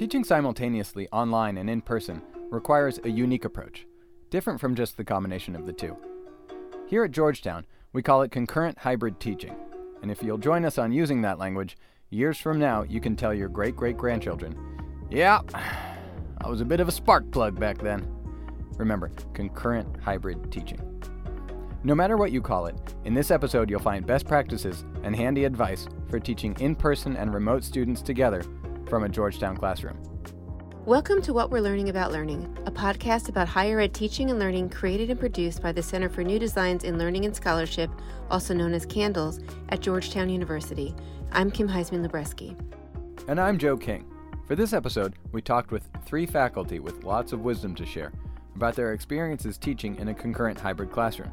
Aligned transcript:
Teaching 0.00 0.24
simultaneously 0.24 1.10
online 1.12 1.58
and 1.58 1.68
in 1.68 1.82
person 1.82 2.22
requires 2.48 2.98
a 3.04 3.10
unique 3.10 3.44
approach, 3.44 3.86
different 4.30 4.58
from 4.58 4.74
just 4.74 4.96
the 4.96 5.04
combination 5.04 5.54
of 5.54 5.66
the 5.66 5.74
two. 5.74 5.94
Here 6.86 7.04
at 7.04 7.10
Georgetown, 7.10 7.66
we 7.92 8.00
call 8.00 8.22
it 8.22 8.30
concurrent 8.30 8.78
hybrid 8.78 9.20
teaching, 9.20 9.54
and 10.00 10.10
if 10.10 10.22
you'll 10.22 10.38
join 10.38 10.64
us 10.64 10.78
on 10.78 10.90
using 10.90 11.20
that 11.20 11.38
language, 11.38 11.76
years 12.08 12.38
from 12.38 12.58
now 12.58 12.82
you 12.82 12.98
can 12.98 13.14
tell 13.14 13.34
your 13.34 13.50
great 13.50 13.76
great 13.76 13.98
grandchildren, 13.98 14.56
yeah, 15.10 15.42
I 15.52 16.48
was 16.48 16.62
a 16.62 16.64
bit 16.64 16.80
of 16.80 16.88
a 16.88 16.92
spark 16.92 17.30
plug 17.30 17.60
back 17.60 17.76
then. 17.76 18.08
Remember, 18.78 19.10
concurrent 19.34 20.00
hybrid 20.02 20.50
teaching. 20.50 20.80
No 21.84 21.94
matter 21.94 22.16
what 22.16 22.32
you 22.32 22.40
call 22.40 22.64
it, 22.64 22.94
in 23.04 23.12
this 23.12 23.30
episode 23.30 23.68
you'll 23.68 23.80
find 23.80 24.06
best 24.06 24.26
practices 24.26 24.82
and 25.02 25.14
handy 25.14 25.44
advice 25.44 25.86
for 26.08 26.18
teaching 26.18 26.56
in 26.58 26.74
person 26.74 27.18
and 27.18 27.34
remote 27.34 27.64
students 27.64 28.00
together 28.00 28.42
from 28.90 29.04
a 29.04 29.08
Georgetown 29.08 29.56
classroom. 29.56 29.96
Welcome 30.84 31.22
to 31.22 31.32
What 31.32 31.50
We're 31.50 31.60
Learning 31.60 31.88
About 31.88 32.10
Learning, 32.10 32.58
a 32.66 32.70
podcast 32.72 33.28
about 33.28 33.46
higher 33.46 33.78
ed 33.78 33.94
teaching 33.94 34.30
and 34.30 34.38
learning 34.40 34.70
created 34.70 35.10
and 35.10 35.20
produced 35.20 35.62
by 35.62 35.70
the 35.70 35.82
Center 35.82 36.08
for 36.08 36.24
New 36.24 36.38
Designs 36.38 36.82
in 36.82 36.98
Learning 36.98 37.24
and 37.24 37.36
Scholarship, 37.36 37.90
also 38.30 38.52
known 38.52 38.74
as 38.74 38.86
CNDLS, 38.86 39.42
at 39.68 39.80
Georgetown 39.80 40.28
University. 40.28 40.94
I'm 41.30 41.50
Kim 41.50 41.68
Huisman 41.68 42.04
Lubreski. 42.04 42.58
And 43.28 43.40
I'm 43.40 43.58
Joe 43.58 43.76
King. 43.76 44.04
For 44.48 44.56
this 44.56 44.72
episode, 44.72 45.14
we 45.30 45.40
talked 45.40 45.70
with 45.70 45.88
three 46.04 46.26
faculty 46.26 46.80
with 46.80 47.04
lots 47.04 47.32
of 47.32 47.42
wisdom 47.42 47.76
to 47.76 47.86
share 47.86 48.12
about 48.56 48.74
their 48.74 48.92
experiences 48.92 49.56
teaching 49.56 49.94
in 49.96 50.08
a 50.08 50.14
concurrent 50.14 50.58
hybrid 50.58 50.90
classroom. 50.90 51.30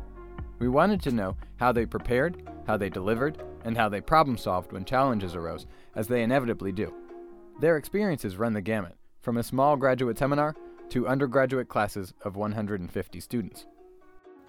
We 0.60 0.68
wanted 0.68 1.02
to 1.04 1.12
know 1.12 1.36
how 1.56 1.72
they 1.72 1.88
prepared, 1.88 2.48
how 2.68 2.78
they 2.78 2.90
delivered, 2.90 3.42
and 3.66 3.76
how 3.76 3.90
they 3.90 4.02
problem 4.02 4.38
solved 4.38 4.72
when 4.72 4.86
challenges 4.86 5.34
arose, 5.34 5.66
as 5.96 6.08
they 6.08 6.22
inevitably 6.22 6.72
do. 6.72 6.94
Their 7.60 7.78
experiences 7.78 8.38
run 8.38 8.54
the 8.54 8.62
gamut, 8.62 8.96
from 9.22 9.38
a 9.38 9.44
small 9.44 9.78
graduate 9.78 10.18
seminar 10.18 10.56
to 10.90 11.08
undergraduate 11.08 11.68
classes 11.68 12.14
of 12.24 12.36
150 12.36 13.20
students. 13.20 13.66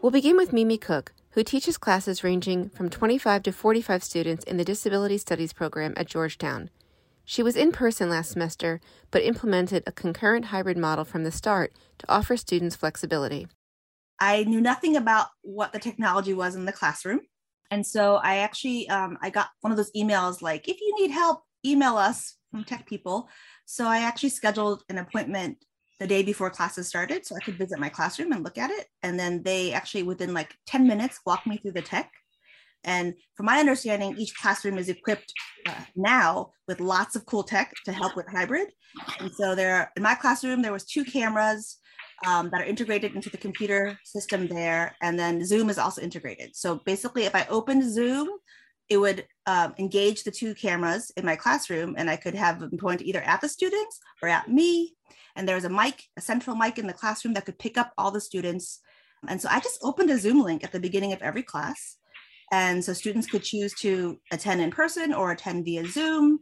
We'll 0.02 0.12
begin 0.12 0.36
with 0.36 0.52
Mimi 0.52 0.78
Khúc, 0.78 1.08
who 1.30 1.42
teaches 1.42 1.78
classes 1.78 2.22
ranging 2.22 2.68
from 2.68 2.90
25 2.90 3.42
to 3.44 3.52
45 3.52 4.04
students 4.04 4.44
in 4.44 4.58
the 4.58 4.64
Disability 4.64 5.16
Studies 5.16 5.52
program 5.54 5.94
at 5.96 6.06
Georgetown. 6.06 6.70
She 7.24 7.42
was 7.42 7.56
in 7.56 7.72
person 7.72 8.10
last 8.10 8.30
semester, 8.30 8.80
but 9.10 9.22
implemented 9.22 9.82
a 9.86 9.92
concurrent 9.92 10.46
hybrid 10.46 10.76
model 10.76 11.04
from 11.04 11.24
the 11.24 11.32
start 11.32 11.72
to 11.98 12.10
offer 12.10 12.36
students 12.36 12.76
flexibility. 12.76 13.48
I 14.20 14.44
knew 14.44 14.60
nothing 14.60 14.96
about 14.96 15.28
what 15.42 15.72
the 15.72 15.78
technology 15.78 16.34
was 16.34 16.54
in 16.54 16.64
the 16.64 16.72
classroom. 16.72 17.20
And 17.70 17.86
so 17.86 18.16
I 18.16 18.38
actually 18.38 18.88
um, 18.88 19.18
I 19.20 19.30
got 19.30 19.48
one 19.60 19.72
of 19.72 19.76
those 19.76 19.92
emails 19.96 20.42
like, 20.42 20.68
if 20.68 20.80
you 20.80 20.94
need 21.00 21.10
help, 21.10 21.42
email 21.64 21.96
us 21.96 22.37
from 22.50 22.64
tech 22.64 22.86
people. 22.86 23.28
So 23.66 23.86
I 23.86 23.98
actually 23.98 24.30
scheduled 24.30 24.82
an 24.88 24.98
appointment 24.98 25.64
the 26.00 26.06
day 26.06 26.22
before 26.22 26.50
classes 26.50 26.86
started 26.88 27.26
so 27.26 27.34
I 27.36 27.40
could 27.40 27.58
visit 27.58 27.78
my 27.78 27.88
classroom 27.88 28.32
and 28.32 28.44
look 28.44 28.58
at 28.58 28.70
it. 28.70 28.86
And 29.02 29.18
then 29.18 29.42
they 29.42 29.72
actually, 29.72 30.04
within 30.04 30.32
like 30.32 30.54
10 30.66 30.86
minutes, 30.86 31.20
walked 31.26 31.46
me 31.46 31.56
through 31.56 31.72
the 31.72 31.82
tech. 31.82 32.10
And 32.84 33.14
from 33.34 33.46
my 33.46 33.58
understanding, 33.58 34.16
each 34.16 34.36
classroom 34.36 34.78
is 34.78 34.88
equipped 34.88 35.32
uh, 35.66 35.74
now 35.96 36.52
with 36.68 36.80
lots 36.80 37.16
of 37.16 37.26
cool 37.26 37.42
tech 37.42 37.74
to 37.84 37.92
help 37.92 38.14
with 38.16 38.28
hybrid. 38.28 38.68
And 39.18 39.32
so 39.34 39.56
there, 39.56 39.90
in 39.96 40.02
my 40.02 40.14
classroom, 40.14 40.62
there 40.62 40.72
was 40.72 40.84
two 40.84 41.04
cameras, 41.04 41.78
um, 42.26 42.50
that 42.50 42.60
are 42.60 42.64
integrated 42.64 43.14
into 43.14 43.30
the 43.30 43.36
computer 43.36 43.98
system 44.04 44.48
there. 44.48 44.96
And 45.02 45.18
then 45.18 45.44
Zoom 45.44 45.70
is 45.70 45.78
also 45.78 46.02
integrated. 46.02 46.56
So 46.56 46.80
basically, 46.84 47.24
if 47.24 47.34
I 47.34 47.46
opened 47.48 47.84
Zoom, 47.84 48.28
it 48.88 48.96
would 48.96 49.26
um, 49.48 49.74
engage 49.78 50.24
the 50.24 50.30
two 50.30 50.54
cameras 50.54 51.10
in 51.16 51.24
my 51.24 51.34
classroom 51.34 51.94
and 51.96 52.10
I 52.10 52.16
could 52.16 52.34
have 52.34 52.60
them 52.60 52.76
point 52.76 53.00
either 53.00 53.22
at 53.22 53.40
the 53.40 53.48
students 53.48 53.98
or 54.22 54.28
at 54.28 54.48
me. 54.48 54.94
And 55.36 55.48
there 55.48 55.54
was 55.54 55.64
a 55.64 55.70
mic, 55.70 56.04
a 56.18 56.20
central 56.20 56.54
mic 56.54 56.78
in 56.78 56.86
the 56.86 56.92
classroom 56.92 57.32
that 57.32 57.46
could 57.46 57.58
pick 57.58 57.78
up 57.78 57.92
all 57.96 58.10
the 58.10 58.20
students. 58.20 58.80
And 59.26 59.40
so 59.40 59.48
I 59.50 59.58
just 59.60 59.78
opened 59.82 60.10
a 60.10 60.18
Zoom 60.18 60.42
link 60.42 60.64
at 60.64 60.72
the 60.72 60.78
beginning 60.78 61.14
of 61.14 61.22
every 61.22 61.42
class. 61.42 61.96
And 62.52 62.84
so 62.84 62.92
students 62.92 63.26
could 63.26 63.42
choose 63.42 63.72
to 63.76 64.18
attend 64.30 64.60
in 64.60 64.70
person 64.70 65.14
or 65.14 65.32
attend 65.32 65.64
via 65.64 65.86
Zoom. 65.86 66.40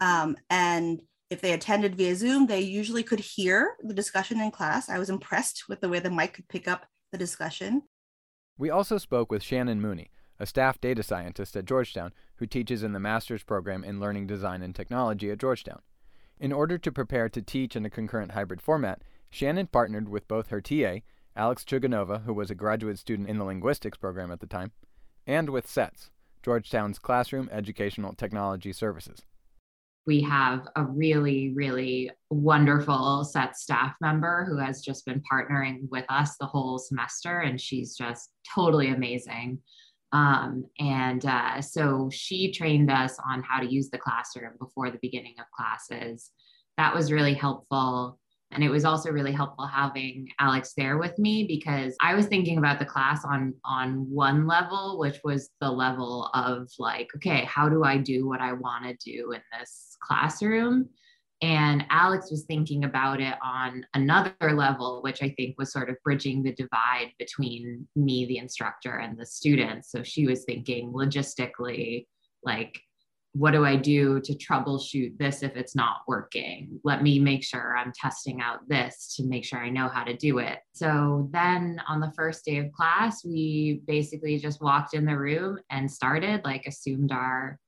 Um, 0.00 0.36
and 0.48 1.02
if 1.30 1.40
they 1.40 1.54
attended 1.54 1.96
via 1.96 2.14
Zoom, 2.14 2.46
they 2.46 2.60
usually 2.60 3.02
could 3.02 3.20
hear 3.20 3.74
the 3.82 3.94
discussion 3.94 4.40
in 4.40 4.52
class. 4.52 4.88
I 4.88 5.00
was 5.00 5.10
impressed 5.10 5.64
with 5.68 5.80
the 5.80 5.88
way 5.88 5.98
the 5.98 6.10
mic 6.10 6.34
could 6.34 6.48
pick 6.48 6.68
up 6.68 6.86
the 7.10 7.18
discussion. 7.18 7.82
We 8.58 8.70
also 8.70 8.98
spoke 8.98 9.32
with 9.32 9.42
Shannon 9.42 9.80
Mooney, 9.80 10.12
a 10.38 10.46
staff 10.46 10.80
data 10.80 11.02
scientist 11.02 11.56
at 11.56 11.64
Georgetown 11.64 12.12
who 12.36 12.46
teaches 12.46 12.82
in 12.82 12.92
the 12.92 13.00
master's 13.00 13.42
program 13.42 13.84
in 13.84 14.00
learning 14.00 14.26
design 14.26 14.62
and 14.62 14.74
technology 14.74 15.30
at 15.30 15.38
Georgetown. 15.38 15.80
In 16.38 16.52
order 16.52 16.78
to 16.78 16.92
prepare 16.92 17.28
to 17.28 17.42
teach 17.42 17.76
in 17.76 17.84
a 17.84 17.90
concurrent 17.90 18.32
hybrid 18.32 18.60
format, 18.60 19.02
Shannon 19.30 19.66
partnered 19.66 20.08
with 20.08 20.28
both 20.28 20.48
her 20.48 20.60
TA, 20.60 20.98
Alex 21.36 21.64
Chuganova, 21.64 22.24
who 22.24 22.34
was 22.34 22.50
a 22.50 22.54
graduate 22.54 22.98
student 22.98 23.28
in 23.28 23.38
the 23.38 23.44
linguistics 23.44 23.98
program 23.98 24.30
at 24.30 24.40
the 24.40 24.46
time, 24.46 24.72
and 25.26 25.50
with 25.50 25.66
CETS, 25.66 26.10
Georgetown's 26.42 26.98
Classroom 26.98 27.48
Educational 27.52 28.14
Technology 28.14 28.72
Services 28.72 29.24
we 30.06 30.20
have 30.20 30.66
a 30.76 30.84
really, 30.84 31.52
really 31.54 32.10
wonderful 32.30 33.24
SET 33.24 33.56
staff 33.56 33.94
member 34.00 34.44
who 34.44 34.58
has 34.58 34.82
just 34.82 35.06
been 35.06 35.22
partnering 35.30 35.88
with 35.90 36.04
us 36.08 36.36
the 36.38 36.46
whole 36.46 36.78
semester, 36.78 37.40
and 37.40 37.60
she's 37.60 37.96
just 37.96 38.30
totally 38.54 38.88
amazing. 38.88 39.58
Um, 40.14 40.64
and 40.78 41.26
uh, 41.26 41.60
so 41.60 42.08
she 42.12 42.52
trained 42.52 42.88
us 42.88 43.18
on 43.28 43.42
how 43.42 43.58
to 43.58 43.66
use 43.66 43.90
the 43.90 43.98
classroom 43.98 44.52
before 44.60 44.90
the 44.90 44.98
beginning 45.02 45.34
of 45.40 45.46
classes. 45.50 46.30
That 46.78 46.94
was 46.94 47.10
really 47.10 47.34
helpful. 47.34 48.18
And 48.52 48.62
it 48.62 48.68
was 48.68 48.84
also 48.84 49.10
really 49.10 49.32
helpful 49.32 49.66
having 49.66 50.28
Alex 50.38 50.74
there 50.76 50.98
with 50.98 51.18
me 51.18 51.44
because 51.48 51.96
I 52.00 52.14
was 52.14 52.26
thinking 52.26 52.58
about 52.58 52.78
the 52.78 52.84
class 52.84 53.24
on 53.24 53.54
on 53.64 54.08
one 54.08 54.46
level, 54.46 55.00
which 55.00 55.18
was 55.24 55.50
the 55.60 55.70
level 55.70 56.30
of 56.32 56.70
like, 56.78 57.08
okay, 57.16 57.44
how 57.46 57.68
do 57.68 57.82
I 57.82 57.98
do 57.98 58.28
what 58.28 58.40
I 58.40 58.52
want 58.52 58.84
to 58.84 58.94
do 59.04 59.32
in 59.32 59.40
this 59.58 59.96
classroom? 60.00 60.88
And 61.44 61.84
Alex 61.90 62.30
was 62.30 62.44
thinking 62.44 62.84
about 62.84 63.20
it 63.20 63.34
on 63.44 63.84
another 63.92 64.32
level, 64.54 65.02
which 65.02 65.22
I 65.22 65.34
think 65.36 65.58
was 65.58 65.70
sort 65.70 65.90
of 65.90 65.96
bridging 66.02 66.42
the 66.42 66.54
divide 66.54 67.12
between 67.18 67.86
me, 67.94 68.24
the 68.24 68.38
instructor, 68.38 68.96
and 68.96 69.18
the 69.18 69.26
students. 69.26 69.90
So 69.92 70.02
she 70.02 70.26
was 70.26 70.44
thinking 70.44 70.90
logistically, 70.90 72.06
like, 72.42 72.80
what 73.32 73.50
do 73.50 73.66
I 73.66 73.76
do 73.76 74.20
to 74.20 74.32
troubleshoot 74.32 75.18
this 75.18 75.42
if 75.42 75.54
it's 75.54 75.76
not 75.76 75.98
working? 76.08 76.80
Let 76.82 77.02
me 77.02 77.18
make 77.18 77.44
sure 77.44 77.76
I'm 77.76 77.92
testing 77.92 78.40
out 78.40 78.66
this 78.66 79.14
to 79.16 79.24
make 79.24 79.44
sure 79.44 79.58
I 79.58 79.68
know 79.68 79.88
how 79.88 80.04
to 80.04 80.16
do 80.16 80.38
it. 80.38 80.60
So 80.72 81.28
then 81.30 81.78
on 81.86 82.00
the 82.00 82.12
first 82.16 82.46
day 82.46 82.56
of 82.56 82.72
class, 82.72 83.22
we 83.22 83.82
basically 83.86 84.38
just 84.38 84.62
walked 84.62 84.94
in 84.94 85.04
the 85.04 85.18
room 85.18 85.58
and 85.68 85.92
started, 85.92 86.40
like, 86.42 86.64
assumed 86.66 87.12
our 87.12 87.58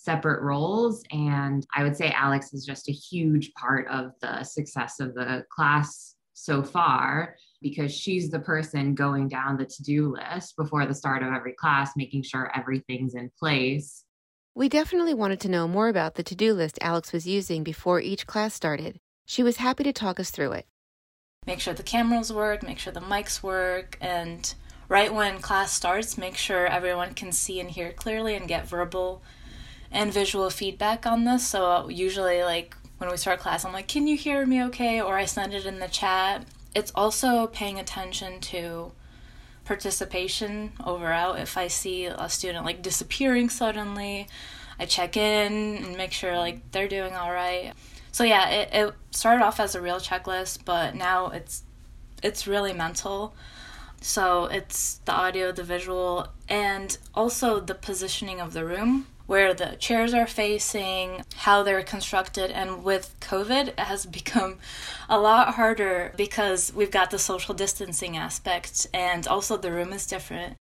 separate 0.00 0.42
roles. 0.42 1.02
And 1.10 1.66
I 1.74 1.82
would 1.82 1.96
say 1.96 2.10
Alex 2.10 2.52
is 2.52 2.64
just 2.64 2.88
a 2.88 2.92
huge 2.92 3.52
part 3.54 3.86
of 3.88 4.12
the 4.20 4.42
success 4.44 5.00
of 5.00 5.14
the 5.14 5.44
class 5.50 6.16
so 6.32 6.62
far 6.62 7.36
because 7.60 7.94
she's 7.94 8.30
the 8.30 8.40
person 8.40 8.94
going 8.94 9.28
down 9.28 9.58
the 9.58 9.66
to 9.66 9.82
do 9.82 10.12
list 10.12 10.56
before 10.56 10.86
the 10.86 10.94
start 10.94 11.22
of 11.22 11.32
every 11.32 11.52
class, 11.52 11.92
making 11.96 12.22
sure 12.22 12.50
everything's 12.56 13.14
in 13.14 13.30
place 13.38 14.04
we 14.54 14.68
definitely 14.68 15.14
wanted 15.14 15.40
to 15.40 15.48
know 15.48 15.68
more 15.68 15.88
about 15.88 16.16
the 16.16 16.22
to 16.24 16.34
do 16.34 16.52
list 16.52 16.78
Alex 16.82 17.12
was 17.12 17.26
using 17.26 17.62
before 17.62 18.00
each 18.00 18.26
class 18.26 18.52
started. 18.52 18.98
She 19.24 19.42
was 19.42 19.58
happy 19.58 19.84
to 19.84 19.92
talk 19.92 20.18
us 20.18 20.30
through 20.30 20.52
it. 20.52 20.66
Make 21.46 21.60
sure 21.60 21.72
the 21.72 21.82
cameras 21.82 22.32
work, 22.32 22.62
make 22.62 22.78
sure 22.78 22.92
the 22.92 23.00
mics 23.00 23.42
work, 23.42 23.96
and 24.00 24.52
right 24.88 25.14
when 25.14 25.40
class 25.40 25.72
starts, 25.72 26.18
make 26.18 26.36
sure 26.36 26.66
everyone 26.66 27.14
can 27.14 27.32
see 27.32 27.60
and 27.60 27.70
hear 27.70 27.92
clearly 27.92 28.34
and 28.34 28.48
get 28.48 28.68
verbal 28.68 29.22
and 29.90 30.12
visual 30.12 30.50
feedback 30.50 31.06
on 31.06 31.24
this. 31.24 31.46
So, 31.46 31.66
uh, 31.66 31.88
usually, 31.88 32.42
like 32.42 32.76
when 32.98 33.10
we 33.10 33.16
start 33.16 33.40
class, 33.40 33.64
I'm 33.64 33.72
like, 33.72 33.88
Can 33.88 34.06
you 34.06 34.16
hear 34.16 34.46
me 34.46 34.62
okay? 34.64 35.00
Or 35.00 35.16
I 35.16 35.24
send 35.24 35.54
it 35.54 35.66
in 35.66 35.78
the 35.78 35.88
chat. 35.88 36.44
It's 36.74 36.92
also 36.94 37.46
paying 37.48 37.80
attention 37.80 38.40
to 38.40 38.92
participation 39.64 40.72
over 40.84 41.12
out. 41.12 41.38
If 41.38 41.56
I 41.56 41.68
see 41.68 42.06
a 42.06 42.28
student 42.28 42.64
like 42.64 42.82
disappearing 42.82 43.48
suddenly, 43.48 44.28
I 44.78 44.86
check 44.86 45.16
in 45.16 45.84
and 45.84 45.96
make 45.96 46.12
sure 46.12 46.36
like 46.36 46.72
they're 46.72 46.88
doing 46.88 47.14
all 47.14 47.32
right. 47.32 47.72
So 48.12 48.24
yeah, 48.24 48.48
it, 48.48 48.68
it 48.72 48.94
started 49.12 49.44
off 49.44 49.60
as 49.60 49.74
a 49.74 49.80
real 49.80 50.00
checklist, 50.00 50.64
but 50.64 50.94
now 50.94 51.28
it's 51.28 51.62
it's 52.22 52.46
really 52.46 52.72
mental. 52.72 53.34
So 54.00 54.46
it's 54.46 54.96
the 55.04 55.12
audio, 55.12 55.52
the 55.52 55.62
visual, 55.62 56.28
and 56.48 56.96
also 57.14 57.60
the 57.60 57.74
positioning 57.74 58.40
of 58.40 58.52
the 58.52 58.64
room 58.64 59.06
where 59.30 59.54
the 59.54 59.76
chairs 59.78 60.12
are 60.12 60.26
facing, 60.26 61.24
how 61.36 61.62
they're 61.62 61.84
constructed. 61.84 62.50
And 62.50 62.82
with 62.82 63.14
COVID, 63.20 63.68
it 63.68 63.78
has 63.78 64.04
become 64.20 64.58
a 65.08 65.20
lot 65.20 65.54
harder 65.54 66.12
because 66.16 66.72
we've 66.74 66.90
got 66.90 67.12
the 67.12 67.18
social 67.18 67.54
distancing 67.54 68.16
aspect 68.16 68.88
and 68.92 69.28
also 69.28 69.56
the 69.56 69.70
room 69.70 69.92
is 69.92 70.04
different. 70.04 70.56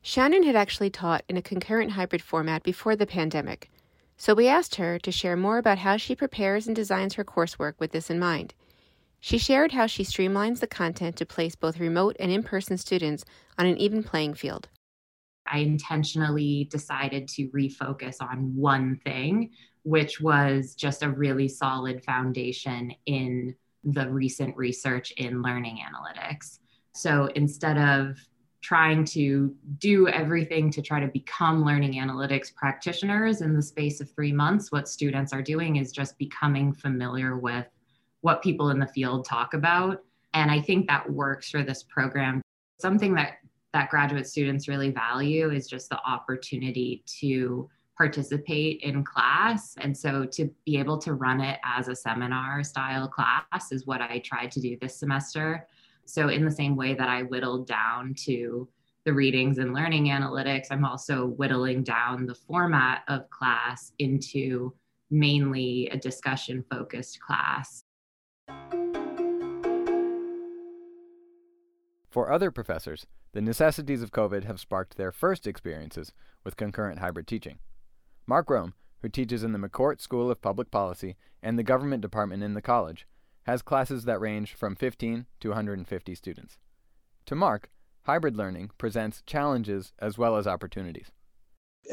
Shannon 0.00 0.44
had 0.44 0.56
actually 0.56 0.88
taught 0.88 1.24
in 1.28 1.36
a 1.36 1.42
concurrent 1.42 1.90
hybrid 1.90 2.22
format 2.22 2.62
before 2.62 2.96
the 2.96 3.06
pandemic. 3.06 3.70
So 4.16 4.32
we 4.32 4.48
asked 4.48 4.76
her 4.76 4.98
to 4.98 5.12
share 5.12 5.36
more 5.36 5.58
about 5.58 5.76
how 5.76 5.98
she 5.98 6.14
prepares 6.14 6.66
and 6.66 6.74
designs 6.74 7.14
her 7.14 7.24
coursework 7.24 7.74
with 7.78 7.92
this 7.92 8.08
in 8.08 8.18
mind. 8.18 8.54
She 9.20 9.36
shared 9.36 9.72
how 9.72 9.86
she 9.86 10.04
streamlines 10.04 10.60
the 10.60 10.66
content 10.66 11.16
to 11.16 11.26
place 11.26 11.54
both 11.54 11.78
remote 11.78 12.16
and 12.18 12.32
in 12.32 12.44
person 12.44 12.78
students 12.78 13.26
on 13.58 13.66
an 13.66 13.76
even 13.76 14.02
playing 14.02 14.32
field. 14.32 14.70
I 15.50 15.58
intentionally 15.58 16.68
decided 16.70 17.28
to 17.28 17.48
refocus 17.48 18.16
on 18.20 18.54
one 18.54 19.00
thing, 19.04 19.50
which 19.82 20.20
was 20.20 20.74
just 20.74 21.02
a 21.02 21.10
really 21.10 21.48
solid 21.48 22.04
foundation 22.04 22.92
in 23.06 23.54
the 23.84 24.08
recent 24.08 24.56
research 24.56 25.12
in 25.12 25.42
learning 25.42 25.78
analytics. 25.78 26.58
So 26.94 27.26
instead 27.34 27.78
of 27.78 28.18
trying 28.60 29.04
to 29.06 29.54
do 29.78 30.06
everything 30.08 30.70
to 30.70 30.82
try 30.82 31.00
to 31.00 31.08
become 31.08 31.64
learning 31.64 31.94
analytics 31.94 32.54
practitioners 32.54 33.40
in 33.40 33.54
the 33.54 33.62
space 33.62 34.00
of 34.00 34.10
three 34.10 34.32
months, 34.32 34.70
what 34.70 34.88
students 34.88 35.32
are 35.32 35.42
doing 35.42 35.76
is 35.76 35.92
just 35.92 36.18
becoming 36.18 36.72
familiar 36.72 37.38
with 37.38 37.66
what 38.20 38.42
people 38.42 38.68
in 38.68 38.78
the 38.78 38.86
field 38.86 39.24
talk 39.24 39.54
about. 39.54 40.02
And 40.34 40.50
I 40.50 40.60
think 40.60 40.86
that 40.86 41.10
works 41.10 41.50
for 41.50 41.62
this 41.62 41.82
program. 41.82 42.42
Something 42.80 43.14
that 43.14 43.38
that 43.72 43.90
graduate 43.90 44.26
students 44.26 44.68
really 44.68 44.90
value 44.90 45.50
is 45.50 45.68
just 45.68 45.88
the 45.88 46.00
opportunity 46.04 47.04
to 47.20 47.68
participate 47.96 48.80
in 48.80 49.04
class. 49.04 49.74
And 49.78 49.96
so 49.96 50.24
to 50.24 50.50
be 50.64 50.78
able 50.78 50.98
to 50.98 51.14
run 51.14 51.40
it 51.40 51.60
as 51.64 51.88
a 51.88 51.94
seminar 51.94 52.64
style 52.64 53.06
class 53.06 53.72
is 53.72 53.86
what 53.86 54.00
I 54.00 54.22
tried 54.24 54.50
to 54.52 54.60
do 54.60 54.76
this 54.80 54.98
semester. 54.98 55.66
So, 56.06 56.28
in 56.28 56.44
the 56.44 56.50
same 56.50 56.76
way 56.76 56.94
that 56.94 57.08
I 57.08 57.22
whittled 57.22 57.66
down 57.66 58.14
to 58.24 58.68
the 59.04 59.12
readings 59.12 59.58
and 59.58 59.74
learning 59.74 60.06
analytics, 60.06 60.68
I'm 60.70 60.84
also 60.84 61.26
whittling 61.26 61.84
down 61.84 62.26
the 62.26 62.34
format 62.34 63.02
of 63.06 63.28
class 63.30 63.92
into 63.98 64.74
mainly 65.10 65.88
a 65.92 65.96
discussion 65.96 66.64
focused 66.70 67.20
class. 67.20 67.84
For 72.10 72.32
other 72.32 72.50
professors, 72.50 73.06
the 73.32 73.40
necessities 73.40 74.02
of 74.02 74.10
COVID 74.10 74.42
have 74.44 74.58
sparked 74.58 74.96
their 74.96 75.12
first 75.12 75.46
experiences 75.46 76.12
with 76.42 76.56
concurrent 76.56 76.98
hybrid 76.98 77.28
teaching. 77.28 77.60
Mark 78.26 78.50
Rom, 78.50 78.74
who 79.00 79.08
teaches 79.08 79.44
in 79.44 79.52
the 79.52 79.58
McCourt 79.58 80.00
School 80.00 80.28
of 80.28 80.42
Public 80.42 80.72
Policy 80.72 81.16
and 81.40 81.56
the 81.56 81.62
Government 81.62 82.02
Department 82.02 82.42
in 82.42 82.54
the 82.54 82.62
college, 82.62 83.06
has 83.44 83.62
classes 83.62 84.04
that 84.04 84.20
range 84.20 84.54
from 84.54 84.74
15 84.74 85.26
to 85.38 85.48
150 85.48 86.14
students. 86.16 86.58
To 87.26 87.36
Mark, 87.36 87.70
hybrid 88.02 88.36
learning 88.36 88.70
presents 88.76 89.22
challenges 89.24 89.92
as 90.00 90.18
well 90.18 90.36
as 90.36 90.48
opportunities. 90.48 91.12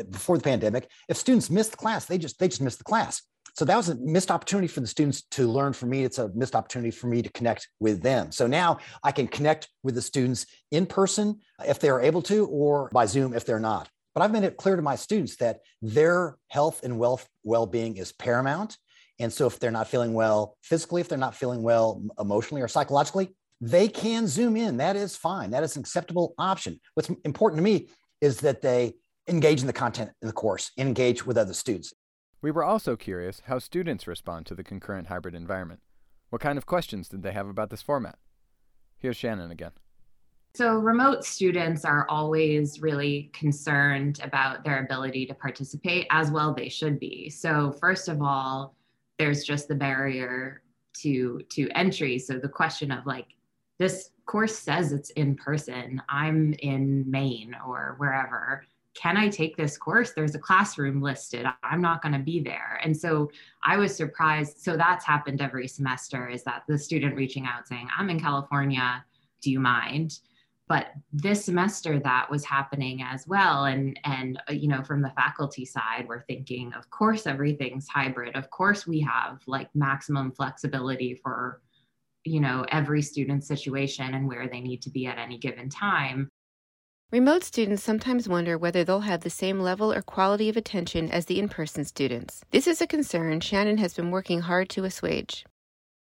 Before 0.10 0.38
the 0.38 0.44
pandemic, 0.44 0.90
if 1.08 1.18
students 1.18 1.50
missed 1.52 1.72
the 1.72 1.78
class, 1.78 2.06
they 2.06 2.18
just 2.18 2.40
they 2.40 2.48
just 2.48 2.62
missed 2.62 2.80
the 2.80 2.84
class. 2.84 3.22
So 3.58 3.66
that 3.66 3.76
was 3.76 3.90
a 3.90 3.96
missed 3.96 4.30
opportunity 4.30 4.68
for 4.68 4.82
the 4.82 4.88
students 4.88 5.24
to 5.32 5.48
learn 5.48 5.74
from 5.74 5.90
me. 5.90 6.04
It's 6.04 6.20
a 6.20 6.30
missed 6.36 6.56
opportunity 6.56 6.92
for 6.92 7.08
me 7.08 7.24
to 7.24 7.30
connect 7.32 7.68
with 7.80 8.04
them. 8.04 8.32
So 8.32 8.46
now 8.46 8.78
I 9.04 9.12
can 9.12 9.28
connect 9.28 9.68
with 9.82 9.96
the 9.96 10.02
students 10.02 10.46
in 10.70 10.86
person 10.86 11.40
if 11.68 11.80
they're 11.80 12.00
able 12.00 12.22
to, 12.24 12.46
or 12.46 12.92
by 12.94 13.08
Zoom 13.08 13.34
if 13.34 13.46
they're 13.46 13.60
not. 13.60 13.90
But 14.14 14.22
I've 14.22 14.32
made 14.32 14.44
it 14.44 14.58
clear 14.58 14.76
to 14.76 14.84
my 14.84 14.96
students 14.96 15.38
that 15.38 15.62
their 15.82 16.38
health 16.50 16.84
and 16.84 17.00
wealth 17.00 17.28
well-being 17.44 17.98
is 17.98 18.12
paramount. 18.12 18.78
And 19.18 19.34
so 19.34 19.48
if 19.48 19.60
they're 19.60 19.72
not 19.72 19.88
feeling 19.88 20.14
well 20.14 20.56
physically, 20.62 21.02
if 21.02 21.10
they're 21.10 21.18
not 21.18 21.34
feeling 21.34 21.64
well 21.64 22.04
emotionally 22.20 22.62
or 22.62 22.68
psychologically, 22.68 23.36
they 23.60 23.88
can 23.88 24.28
zoom 24.28 24.56
in. 24.56 24.78
That 24.78 24.96
is 24.96 25.16
fine. 25.16 25.50
That 25.50 25.64
is 25.64 25.76
an 25.76 25.80
acceptable 25.80 26.36
option. 26.38 26.80
What's 26.94 27.10
important 27.26 27.58
to 27.58 27.64
me 27.64 27.90
is 28.22 28.40
that 28.42 28.62
they 28.62 28.94
engage 29.28 29.62
in 29.62 29.68
the 29.68 29.74
content 29.74 30.12
in 30.22 30.28
the 30.28 30.34
course, 30.34 30.70
engage 30.78 31.26
with 31.26 31.40
other 31.40 31.54
students. 31.54 31.92
We 32.42 32.52
were 32.52 32.64
also 32.64 32.96
curious 32.96 33.42
how 33.46 33.60
students 33.60 34.08
respond 34.08 34.46
to 34.46 34.56
the 34.56 34.64
concurrent 34.64 35.08
hybrid 35.08 35.34
environment. 35.34 35.82
What 36.30 36.42
kind 36.42 36.58
of 36.58 36.66
questions 36.66 37.10
did 37.10 37.24
they 37.24 37.32
have 37.32 37.48
about 37.48 37.70
this 37.70 37.82
format? 37.82 38.18
Here's 38.98 39.18
Shannon 39.18 39.52
again. 39.52 39.72
So, 40.56 40.76
remote 40.76 41.24
students 41.24 41.86
are 41.86 42.08
always 42.10 42.82
really 42.82 43.30
concerned 43.34 44.20
about 44.24 44.64
their 44.64 44.84
ability 44.84 45.26
to 45.28 45.34
participate, 45.34 46.08
as 46.10 46.32
well 46.32 46.54
they 46.54 46.70
should 46.70 47.00
be. 47.00 47.30
So, 47.30 47.74
first 47.80 48.08
of 48.08 48.22
all, 48.22 48.76
there's 49.20 49.44
just 49.44 49.68
the 49.68 49.76
barrier 49.76 50.64
to 51.02 51.42
to 51.50 51.70
entry. 51.76 52.18
So, 52.18 52.40
the 52.40 52.50
question 52.50 52.92
of 52.92 53.06
like, 53.06 53.28
this 53.78 54.12
course 54.26 54.58
says 54.58 54.92
it's 54.92 55.10
in 55.12 55.36
person. 55.36 56.02
I'm 56.10 56.54
in 56.60 57.10
Maine 57.10 57.56
or 57.66 57.96
wherever 57.98 58.66
can 58.98 59.16
I 59.16 59.30
take 59.30 59.56
this 59.56 59.78
course? 59.78 60.14
There's 60.14 60.34
a 60.34 60.40
classroom 60.40 61.02
listed. 61.02 61.46
I'm 61.62 61.82
not 61.82 62.02
going 62.02 62.14
to 62.14 62.20
be 62.20 62.40
there. 62.40 62.80
And 62.84 62.98
so 62.98 63.30
I 63.64 63.78
was 63.78 63.96
surprised. 63.96 64.58
So 64.58 64.76
that's 64.76 65.06
happened 65.06 65.40
every 65.40 65.68
semester 65.68 66.28
is 66.28 66.44
that 66.44 66.64
the 66.68 66.78
student 66.78 67.16
reaching 67.16 67.46
out 67.46 67.68
saying, 67.68 67.88
I'm 67.96 68.10
in 68.10 68.20
California. 68.20 69.06
Do 69.42 69.52
you 69.52 69.60
mind? 69.60 70.20
But 70.68 70.88
this 71.14 71.46
semester 71.46 72.00
that 72.00 72.30
was 72.30 72.44
happening 72.44 73.04
as 73.04 73.28
well. 73.28 73.66
And, 73.66 74.00
and, 74.04 74.42
uh, 74.50 74.54
you 74.54 74.68
know, 74.68 74.84
from 74.84 75.02
the 75.02 75.12
faculty 75.12 75.64
side, 75.64 76.06
we're 76.08 76.24
thinking, 76.24 76.74
of 76.74 76.90
course, 76.90 77.28
everything's 77.28 77.88
hybrid. 77.88 78.36
Of 78.36 78.50
course, 78.50 78.88
we 78.88 79.00
have 79.02 79.42
like 79.46 79.70
maximum 79.76 80.32
flexibility 80.32 81.14
for, 81.14 81.62
you 82.26 82.42
know, 82.42 82.66
every 82.70 83.02
student 83.04 83.46
situation 83.46 84.16
and 84.16 84.28
where 84.28 84.50
they 84.50 84.60
need 84.60 84.82
to 84.82 84.90
be 84.90 85.06
at 85.06 85.20
any 85.20 85.38
given 85.38 85.70
time 85.70 86.30
Remote 87.10 87.42
students 87.42 87.84
sometimes 87.84 88.28
wonder 88.28 88.58
whether 88.58 88.84
they'll 88.84 89.00
have 89.00 89.22
the 89.22 89.30
same 89.30 89.62
level 89.62 89.94
or 89.94 90.02
quality 90.02 90.50
of 90.50 90.58
attention 90.58 91.10
as 91.10 91.26
the 91.26 91.40
in 91.40 91.48
person 91.48 91.86
students. 91.86 92.44
This 92.52 92.68
is 92.68 92.82
a 92.82 92.88
concern 92.88 93.40
Shannon 93.40 93.78
has 93.78 93.94
been 93.94 94.12
working 94.12 94.42
hard 94.42 94.68
to 94.72 94.84
assuage. 94.84 95.46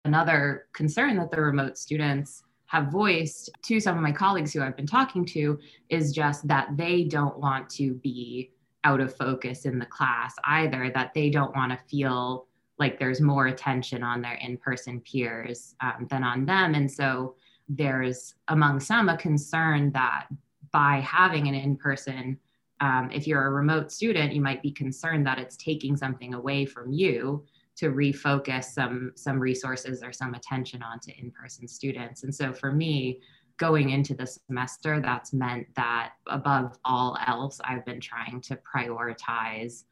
Another 0.05 0.67
concern 0.73 1.17
that 1.19 1.31
the 1.31 1.41
remote 1.41 1.79
students 1.79 2.43
have 2.67 2.91
voiced 2.91 3.49
to 3.63 3.79
some 3.79 3.97
of 3.97 4.03
my 4.03 4.11
colleagues 4.11 4.53
who 4.53 4.61
I've 4.61 4.77
been 4.77 4.89
talking 4.89 5.25
to 5.27 5.61
is 5.89 6.13
just 6.13 6.49
that 6.49 6.77
they 6.77 7.05
don't 7.05 7.39
want 7.39 7.71
to 7.71 7.95
be 7.95 8.51
out 8.83 9.01
of 9.01 9.15
focus 9.15 9.67
in 9.67 9.79
the 9.79 9.87
class 9.87 10.35
either, 10.47 10.91
that 10.97 11.15
they 11.15 11.31
don't 11.31 11.55
want 11.55 11.71
to 11.71 11.79
feel 11.89 12.49
like 12.81 12.99
there's 12.99 13.21
more 13.21 13.47
attention 13.47 14.03
on 14.03 14.21
their 14.21 14.35
in 14.35 14.57
person 14.57 15.01
peers 15.03 15.77
um, 15.81 16.09
than 16.11 16.25
on 16.25 16.45
them. 16.45 16.75
And 16.75 16.91
so 16.91 17.37
there's 17.69 18.35
among 18.49 18.81
some 18.81 19.09
a 19.09 19.17
concern 19.17 19.93
that 19.93 20.27
by 20.73 21.01
having 21.01 21.49
an 21.49 21.55
in 21.55 21.77
person, 21.77 22.39
um, 22.81 23.11
if 23.13 23.27
you're 23.27 23.47
a 23.47 23.51
remote 23.51 23.91
student, 23.91 24.33
you 24.33 24.41
might 24.41 24.63
be 24.63 24.71
concerned 24.71 25.27
that 25.27 25.39
it's 25.39 25.57
taking 25.57 25.97
something 25.97 26.35
away 26.35 26.65
from 26.65 26.93
you 26.93 27.45
to 27.77 27.91
refocus 27.91 28.65
some 28.65 29.13
some 29.15 29.39
resources 29.39 30.03
or 30.03 30.13
some 30.13 30.35
attention 30.35 30.83
onto 30.83 31.13
in-person 31.17 31.69
students. 31.69 32.25
And 32.25 32.35
so 32.35 32.53
for 32.53 32.73
me, 32.73 33.21
going 33.57 33.91
into 33.91 34.15
the 34.15 34.27
semester, 34.27 35.01
that's 35.01 35.33
meant 35.33 35.67
that 35.75 36.13
above 36.27 36.79
all 36.85 37.19
else, 37.27 37.61
I've 37.65 37.85
been 37.85 38.01
trying 38.01 38.41
to 38.43 38.57
prioritize 38.57 39.85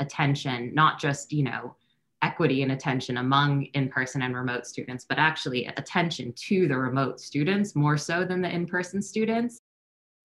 attention, 0.00 0.74
not 0.74 0.98
just, 1.00 1.32
you 1.32 1.44
know, 1.44 1.76
equity 2.22 2.62
and 2.62 2.72
attention 2.72 3.18
among 3.18 3.64
in-person 3.74 4.22
and 4.22 4.34
remote 4.34 4.66
students, 4.66 5.04
but 5.06 5.18
actually 5.18 5.66
attention 5.66 6.32
to 6.34 6.66
the 6.66 6.76
remote 6.76 7.20
students 7.20 7.76
more 7.76 7.98
so 7.98 8.24
than 8.24 8.40
the 8.40 8.48
in-person 8.48 9.02
students. 9.02 9.60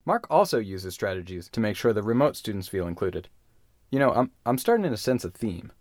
Mark 0.09 0.25
also 0.31 0.57
uses 0.57 0.95
strategies 0.95 1.49
to 1.49 1.59
make 1.59 1.75
sure 1.75 1.93
the 1.93 2.01
remote 2.01 2.35
students 2.35 2.67
feel 2.67 2.87
included. 2.87 3.29
You 3.91 3.99
know, 3.99 4.11
I'm, 4.11 4.31
I'm 4.43 4.57
starting 4.57 4.89
to 4.89 4.97
sense 4.97 5.23
a 5.23 5.29
theme. 5.29 5.71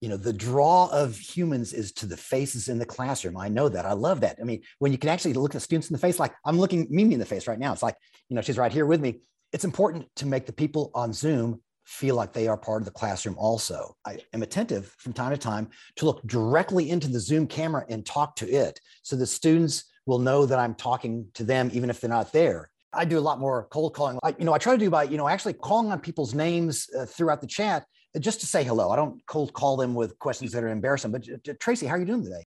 You 0.00 0.08
know, 0.08 0.16
the 0.16 0.32
draw 0.32 0.88
of 0.90 1.16
humans 1.16 1.72
is 1.72 1.92
to 1.92 2.06
the 2.06 2.16
faces 2.16 2.68
in 2.68 2.80
the 2.80 2.84
classroom. 2.84 3.36
I 3.36 3.46
know 3.46 3.68
that. 3.68 3.86
I 3.86 3.92
love 3.92 4.20
that. 4.22 4.38
I 4.40 4.42
mean, 4.42 4.62
when 4.80 4.90
you 4.90 4.98
can 4.98 5.10
actually 5.10 5.34
look 5.34 5.54
at 5.54 5.62
students 5.62 5.90
in 5.90 5.94
the 5.94 6.00
face, 6.00 6.18
like 6.18 6.34
I'm 6.44 6.58
looking 6.58 6.88
Mimi 6.90 7.14
in 7.14 7.20
the 7.20 7.24
face 7.24 7.46
right 7.46 7.56
now. 7.56 7.72
It's 7.72 7.84
like, 7.84 7.94
you 8.28 8.34
know, 8.34 8.42
she's 8.42 8.58
right 8.58 8.72
here 8.72 8.84
with 8.84 9.00
me. 9.00 9.20
It's 9.52 9.64
important 9.64 10.06
to 10.16 10.26
make 10.26 10.46
the 10.46 10.52
people 10.52 10.90
on 10.92 11.12
Zoom 11.12 11.60
feel 11.84 12.16
like 12.16 12.32
they 12.32 12.48
are 12.48 12.56
part 12.56 12.82
of 12.82 12.84
the 12.84 12.90
classroom 12.90 13.36
also. 13.38 13.94
I 14.04 14.18
am 14.32 14.42
attentive 14.42 14.92
from 14.98 15.12
time 15.12 15.30
to 15.30 15.38
time 15.38 15.68
to 15.98 16.04
look 16.04 16.20
directly 16.26 16.90
into 16.90 17.06
the 17.06 17.20
Zoom 17.20 17.46
camera 17.46 17.84
and 17.88 18.04
talk 18.04 18.34
to 18.36 18.50
it 18.50 18.80
so 19.04 19.14
the 19.14 19.24
students 19.24 19.84
will 20.04 20.18
know 20.18 20.46
that 20.46 20.58
I'm 20.58 20.74
talking 20.74 21.28
to 21.34 21.44
them 21.44 21.70
even 21.72 21.90
if 21.90 22.00
they're 22.00 22.10
not 22.10 22.32
there. 22.32 22.70
I 22.92 23.04
do 23.04 23.18
a 23.18 23.20
lot 23.20 23.38
more 23.38 23.68
cold 23.70 23.94
calling. 23.94 24.18
I, 24.22 24.34
you 24.38 24.44
know, 24.44 24.52
I 24.52 24.58
try 24.58 24.72
to 24.72 24.78
do 24.78 24.90
by, 24.90 25.04
you 25.04 25.16
know, 25.16 25.28
actually 25.28 25.52
calling 25.52 25.92
on 25.92 26.00
people's 26.00 26.34
names 26.34 26.86
uh, 26.98 27.04
throughout 27.04 27.40
the 27.40 27.46
chat 27.46 27.84
uh, 28.16 28.18
just 28.18 28.40
to 28.40 28.46
say 28.46 28.64
hello. 28.64 28.90
I 28.90 28.96
don't 28.96 29.20
cold 29.26 29.52
call 29.52 29.76
them 29.76 29.94
with 29.94 30.18
questions 30.18 30.52
that 30.52 30.64
are 30.64 30.68
embarrassing. 30.68 31.12
But 31.12 31.28
uh, 31.28 31.52
Tracy, 31.60 31.86
how 31.86 31.96
are 31.96 31.98
you 31.98 32.06
doing 32.06 32.22
today? 32.22 32.44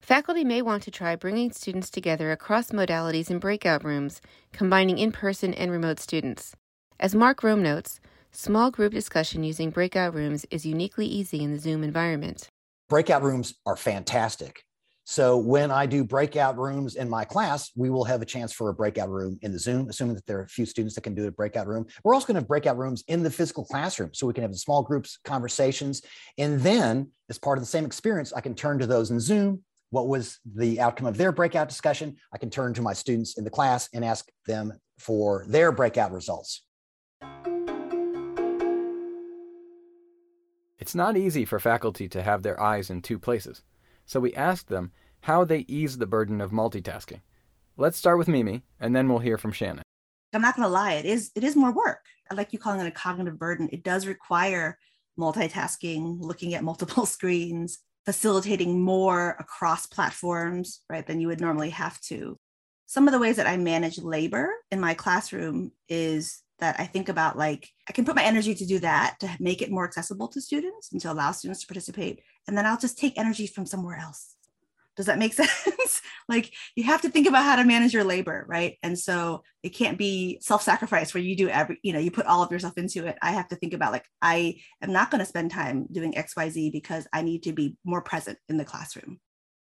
Faculty 0.00 0.44
may 0.44 0.62
want 0.62 0.82
to 0.82 0.90
try 0.90 1.14
bringing 1.14 1.52
students 1.52 1.88
together 1.88 2.32
across 2.32 2.70
modalities 2.70 3.30
in 3.30 3.38
breakout 3.38 3.84
rooms, 3.84 4.20
combining 4.52 4.98
in 4.98 5.12
person 5.12 5.54
and 5.54 5.70
remote 5.70 6.00
students. 6.00 6.56
As 6.98 7.14
Mark 7.14 7.42
Rom 7.42 7.62
notes, 7.62 8.00
small 8.32 8.70
group 8.70 8.92
discussion 8.92 9.44
using 9.44 9.70
breakout 9.70 10.14
rooms 10.14 10.44
is 10.50 10.66
uniquely 10.66 11.06
easy 11.06 11.44
in 11.44 11.52
the 11.52 11.58
Zoom 11.58 11.84
environment. 11.84 12.48
Breakout 12.88 13.22
rooms 13.22 13.54
are 13.64 13.76
fantastic. 13.76 14.64
So 15.04 15.36
when 15.36 15.72
I 15.72 15.86
do 15.86 16.04
breakout 16.04 16.56
rooms 16.56 16.94
in 16.94 17.10
my 17.10 17.24
class, 17.24 17.72
we 17.74 17.90
will 17.90 18.04
have 18.04 18.22
a 18.22 18.26
chance 18.26 18.52
for 18.52 18.68
a 18.68 18.74
breakout 18.74 19.10
room 19.10 19.36
in 19.42 19.52
the 19.52 19.58
Zoom, 19.58 19.88
assuming 19.88 20.14
that 20.14 20.26
there 20.26 20.38
are 20.38 20.44
a 20.44 20.48
few 20.48 20.64
students 20.64 20.94
that 20.94 21.00
can 21.00 21.14
do 21.14 21.26
a 21.26 21.30
breakout 21.30 21.66
room. 21.66 21.86
We're 22.04 22.14
also 22.14 22.26
going 22.28 22.36
to 22.36 22.40
have 22.40 22.48
breakout 22.48 22.78
rooms 22.78 23.02
in 23.08 23.22
the 23.22 23.30
physical 23.30 23.64
classroom 23.64 24.10
so 24.14 24.28
we 24.28 24.32
can 24.32 24.42
have 24.42 24.54
small 24.54 24.82
groups 24.82 25.18
conversations. 25.24 26.02
And 26.38 26.60
then 26.60 27.10
as 27.28 27.38
part 27.38 27.58
of 27.58 27.62
the 27.62 27.68
same 27.68 27.84
experience, 27.84 28.32
I 28.32 28.40
can 28.40 28.54
turn 28.54 28.78
to 28.78 28.86
those 28.86 29.10
in 29.10 29.18
Zoom. 29.18 29.64
What 29.90 30.06
was 30.06 30.38
the 30.54 30.80
outcome 30.80 31.06
of 31.06 31.16
their 31.16 31.32
breakout 31.32 31.68
discussion? 31.68 32.16
I 32.32 32.38
can 32.38 32.48
turn 32.48 32.72
to 32.74 32.82
my 32.82 32.92
students 32.92 33.36
in 33.36 33.44
the 33.44 33.50
class 33.50 33.88
and 33.92 34.04
ask 34.04 34.30
them 34.46 34.72
for 34.98 35.44
their 35.48 35.72
breakout 35.72 36.12
results. 36.12 36.62
It's 40.78 40.94
not 40.94 41.16
easy 41.16 41.44
for 41.44 41.58
faculty 41.58 42.08
to 42.08 42.22
have 42.22 42.42
their 42.42 42.60
eyes 42.60 42.88
in 42.88 43.02
two 43.02 43.18
places 43.18 43.62
so 44.12 44.20
we 44.20 44.34
asked 44.34 44.68
them 44.68 44.92
how 45.22 45.42
they 45.42 45.60
ease 45.68 45.96
the 45.96 46.06
burden 46.06 46.42
of 46.42 46.50
multitasking. 46.50 47.22
Let's 47.78 47.96
start 47.96 48.18
with 48.18 48.28
Mimi, 48.28 48.62
and 48.78 48.94
then 48.94 49.08
we'll 49.08 49.20
hear 49.20 49.38
from 49.38 49.52
Shannon. 49.52 49.82
I'm 50.34 50.42
not 50.42 50.54
going 50.54 50.66
to 50.66 50.72
lie, 50.72 50.94
it 50.94 51.06
is 51.06 51.30
it 51.34 51.42
is 51.42 51.56
more 51.56 51.72
work. 51.72 52.04
I 52.30 52.34
like 52.34 52.52
you 52.52 52.58
calling 52.58 52.80
it 52.80 52.86
a 52.86 52.90
cognitive 52.90 53.38
burden. 53.38 53.70
It 53.72 53.82
does 53.82 54.06
require 54.06 54.78
multitasking, 55.18 56.20
looking 56.20 56.54
at 56.54 56.64
multiple 56.70 57.06
screens, 57.06 57.78
facilitating 58.04 58.82
more 58.82 59.36
across 59.38 59.86
platforms, 59.86 60.80
right, 60.90 61.06
than 61.06 61.20
you 61.20 61.28
would 61.28 61.40
normally 61.40 61.70
have 61.70 61.98
to. 62.02 62.36
Some 62.84 63.08
of 63.08 63.12
the 63.12 63.18
ways 63.18 63.36
that 63.36 63.46
I 63.46 63.56
manage 63.56 63.98
labor 63.98 64.52
in 64.70 64.78
my 64.78 64.92
classroom 64.92 65.72
is 65.88 66.42
that 66.62 66.78
I 66.78 66.86
think 66.86 67.08
about 67.08 67.36
like 67.36 67.68
I 67.88 67.92
can 67.92 68.04
put 68.04 68.14
my 68.14 68.22
energy 68.22 68.54
to 68.54 68.64
do 68.64 68.78
that 68.78 69.16
to 69.20 69.36
make 69.40 69.62
it 69.62 69.70
more 69.70 69.84
accessible 69.84 70.28
to 70.28 70.40
students 70.40 70.92
and 70.92 71.00
to 71.00 71.10
allow 71.10 71.32
students 71.32 71.60
to 71.62 71.66
participate. 71.66 72.20
And 72.46 72.56
then 72.56 72.66
I'll 72.66 72.78
just 72.78 72.96
take 72.96 73.18
energy 73.18 73.48
from 73.48 73.66
somewhere 73.66 73.98
else. 73.98 74.36
Does 74.96 75.06
that 75.06 75.18
make 75.18 75.32
sense? 75.42 76.00
like 76.28 76.52
you 76.76 76.84
have 76.84 77.02
to 77.02 77.10
think 77.10 77.26
about 77.26 77.42
how 77.42 77.56
to 77.56 77.64
manage 77.64 77.92
your 77.92 78.04
labor, 78.04 78.44
right? 78.48 78.78
And 78.84 78.96
so 78.96 79.42
it 79.64 79.70
can't 79.70 79.98
be 79.98 80.38
self-sacrifice 80.40 81.12
where 81.12 81.22
you 81.22 81.34
do 81.34 81.48
every, 81.48 81.80
you 81.82 81.92
know, 81.92 81.98
you 81.98 82.12
put 82.12 82.26
all 82.26 82.44
of 82.44 82.52
yourself 82.52 82.78
into 82.78 83.06
it. 83.06 83.18
I 83.20 83.32
have 83.32 83.48
to 83.48 83.56
think 83.56 83.74
about 83.74 83.90
like 83.90 84.06
I 84.22 84.60
am 84.80 84.92
not 84.92 85.10
going 85.10 85.18
to 85.18 85.26
spend 85.26 85.50
time 85.50 85.88
doing 85.90 86.12
XYZ 86.12 86.70
because 86.70 87.08
I 87.12 87.22
need 87.22 87.42
to 87.42 87.52
be 87.52 87.76
more 87.84 88.02
present 88.02 88.38
in 88.48 88.56
the 88.56 88.64
classroom. 88.64 89.18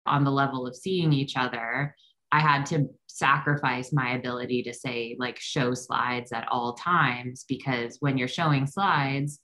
On 0.05 0.25
the 0.25 0.31
level 0.31 0.67
of 0.67 0.75
seeing 0.75 1.13
each 1.13 1.37
other, 1.37 1.95
I 2.31 2.39
had 2.39 2.65
to 2.67 2.87
sacrifice 3.07 3.91
my 3.91 4.13
ability 4.13 4.63
to 4.63 4.73
say, 4.73 5.15
like, 5.19 5.37
show 5.39 5.73
slides 5.73 6.31
at 6.31 6.47
all 6.49 6.73
times 6.73 7.45
because 7.47 7.97
when 7.99 8.17
you're 8.17 8.27
showing 8.27 8.67
slides, 8.67 9.39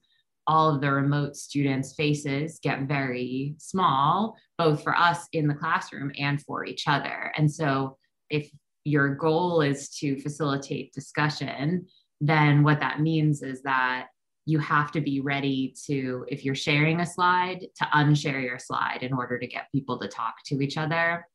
all 0.48 0.74
of 0.74 0.79
the 0.79 0.91
remote 0.91 1.36
students' 1.36 1.94
faces 1.94 2.60
get 2.63 2.88
very 2.88 3.56
small, 3.58 4.38
both 4.58 4.82
for 4.84 4.98
us 4.98 5.27
in 5.34 5.48
the 5.48 5.53
classroom 5.53 6.12
and 6.17 6.41
for 6.41 6.65
each 6.65 6.88
other. 6.88 7.34
And 7.38 7.51
so, 7.51 7.98
if 8.29 8.50
your 8.86 9.15
goal 9.15 9.62
is 9.62 9.89
to 9.98 10.20
facilitate 10.22 10.94
discussion, 10.94 11.88
then 12.22 12.63
what 12.63 12.79
that 12.79 13.01
means 13.01 13.41
is 13.41 13.62
that 13.63 14.08
you 14.46 14.60
have 14.60 14.94
to 14.94 15.01
be 15.01 15.20
ready 15.20 15.75
to, 15.86 16.25
if 16.29 16.46
you're 16.46 16.56
sharing 16.56 17.01
a 17.01 17.06
slide, 17.06 17.67
to 17.75 17.86
unshare 17.94 18.41
your 18.41 18.58
slide 18.58 19.00
in 19.01 19.12
order 19.12 19.38
to 19.38 19.46
get 19.46 19.72
people 19.74 20.00
to 20.00 20.08
talk 20.08 20.36
to 20.46 20.62
each 20.62 20.77
other 20.77 21.25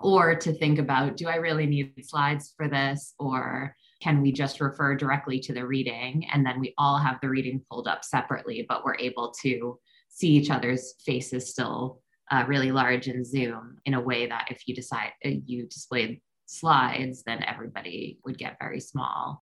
or 0.00 0.34
to 0.34 0.52
think 0.52 0.78
about 0.78 1.16
do 1.16 1.28
I 1.28 1.36
really 1.36 1.66
need 1.66 1.92
slides 2.02 2.54
for 2.56 2.68
this? 2.68 3.14
Or 3.18 3.76
can 4.02 4.22
we 4.22 4.32
just 4.32 4.60
refer 4.60 4.96
directly 4.96 5.38
to 5.40 5.52
the 5.52 5.66
reading? 5.66 6.26
And 6.32 6.44
then 6.44 6.58
we 6.58 6.74
all 6.78 6.98
have 6.98 7.18
the 7.20 7.28
reading 7.28 7.62
pulled 7.70 7.86
up 7.86 8.04
separately 8.04 8.64
but 8.68 8.84
we're 8.84 8.96
able 8.96 9.32
to 9.42 9.78
see 10.08 10.28
each 10.28 10.50
other's 10.50 10.94
faces 11.04 11.50
still 11.50 12.00
uh, 12.30 12.44
really 12.46 12.72
large 12.72 13.08
in 13.08 13.24
zoom 13.24 13.76
in 13.84 13.94
a 13.94 14.00
way 14.00 14.26
that 14.26 14.48
if 14.50 14.66
you 14.66 14.74
decide 14.74 15.10
uh, 15.24 15.30
you 15.46 15.66
displayed 15.66 16.20
slides 16.46 17.22
then 17.24 17.42
everybody 17.44 18.18
would 18.24 18.38
get 18.38 18.56
very 18.60 18.80
small. 18.80 19.42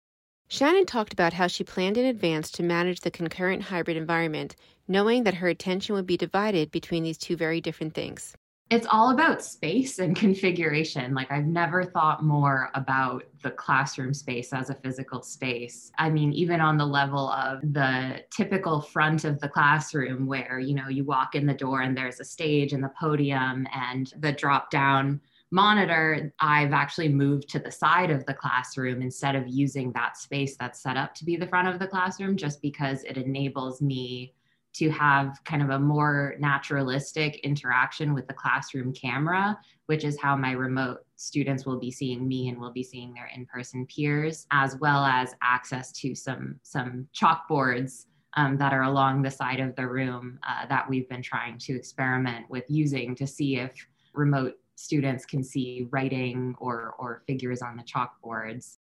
Shannon 0.49 0.87
talked 0.87 1.13
about 1.13 1.33
how 1.33 1.49
she 1.49 1.65
planned 1.65 1.97
in 1.99 2.07
advance 2.07 2.53
to 2.53 2.63
manage 2.63 3.01
the 3.01 3.11
concurrent 3.11 3.65
hybrid 3.65 3.97
environment, 3.97 4.55
knowing 4.87 5.25
that 5.25 5.35
her 5.35 5.49
attention 5.49 5.97
would 5.97 6.07
be 6.07 6.17
divided 6.17 6.71
between 6.71 7.03
these 7.03 7.19
two 7.19 7.37
very 7.37 7.61
different 7.61 7.95
things 7.95 8.37
it's 8.69 8.87
all 8.91 9.11
about 9.11 9.45
space 9.45 9.99
and 9.99 10.17
configuration. 10.27 11.15
Like 11.15 11.31
I've 11.31 11.47
never 11.47 11.85
thought 11.85 12.25
more 12.25 12.71
about 12.75 13.25
the 13.43 13.51
classroom 13.51 14.13
space 14.13 14.53
as 14.53 14.71
a 14.71 14.75
physical 14.75 15.23
space. 15.23 15.93
I 15.99 16.11
mean, 16.11 16.33
even 16.33 16.61
on 16.61 16.77
the 16.77 16.87
level 16.87 17.31
of 17.31 17.61
the 17.73 18.25
typical 18.31 18.81
front 18.81 19.25
of 19.25 19.41
the 19.41 19.49
classroom 19.49 20.27
where, 20.27 20.59
you 20.59 20.75
know, 20.75 20.89
you 20.89 21.05
walk 21.05 21.35
in 21.35 21.47
the 21.47 21.55
door 21.55 21.83
and 21.83 21.97
there's 21.97 22.21
a 22.21 22.25
stage 22.25 22.73
and 22.73 22.83
the 22.83 22.93
podium 22.99 23.67
and 23.73 24.13
the 24.19 24.33
drop 24.33 24.71
down 24.71 25.21
monitor, 25.53 26.33
I've 26.41 26.73
actually 26.73 27.09
moved 27.09 27.49
to 27.51 27.61
the 27.61 27.71
side 27.71 28.11
of 28.11 28.27
the 28.27 28.35
classroom 28.35 29.01
instead 29.01 29.37
of 29.37 29.47
using 29.47 29.93
that 29.93 30.17
space 30.17 30.57
that's 30.59 30.83
set 30.83 30.97
up 30.97 31.15
to 31.15 31.25
be 31.25 31.37
the 31.37 31.47
front 31.47 31.69
of 31.69 31.79
the 31.79 31.87
classroom 31.87 32.37
just 32.37 32.61
because 32.61 33.05
it 33.05 33.17
enables 33.17 33.81
me 33.81 34.35
to 34.77 34.91
have 34.91 35.43
kind 35.45 35.63
of 35.63 35.71
a 35.71 35.79
more 35.79 36.35
naturalistic 36.39 37.39
interaction 37.41 38.13
with 38.13 38.27
the 38.27 38.35
classroom 38.35 38.93
camera, 38.93 39.59
which 39.87 40.05
is 40.05 40.21
how 40.21 40.37
my 40.37 40.53
remote 40.53 40.99
students 41.17 41.65
will 41.65 41.79
be 41.79 41.91
seeing 41.91 42.29
me 42.29 42.49
and 42.49 42.61
will 42.61 42.73
be 42.73 42.83
seeing 42.83 43.15
their 43.15 43.31
in-person 43.35 43.87
peers, 43.87 44.47
as 44.51 44.77
well 44.81 45.05
as 45.05 45.35
access 45.43 45.93
to 45.93 46.15
some, 46.15 46.61
some 46.63 47.09
chalkboards 47.15 48.07
um, 48.35 48.59
that 48.59 48.75
are 48.75 48.83
along 48.83 49.23
the 49.23 49.31
side 49.31 49.61
of 49.61 49.75
the 49.77 49.87
room 49.87 50.39
uh, 50.47 50.67
that 50.67 50.89
we've 50.89 51.09
been 51.09 51.23
trying 51.23 51.57
to 51.59 51.75
experiment 51.75 52.45
with 52.51 52.65
using 52.69 53.15
to 53.15 53.27
see 53.27 53.57
if 53.57 53.73
remote 54.13 54.55
students 54.75 55.25
can 55.25 55.43
see 55.43 55.89
writing 55.91 56.55
or, 56.59 56.95
or 56.99 57.23
figures 57.27 57.63
on 57.63 57.77
the 57.77 57.83
chalkboards. 57.83 58.77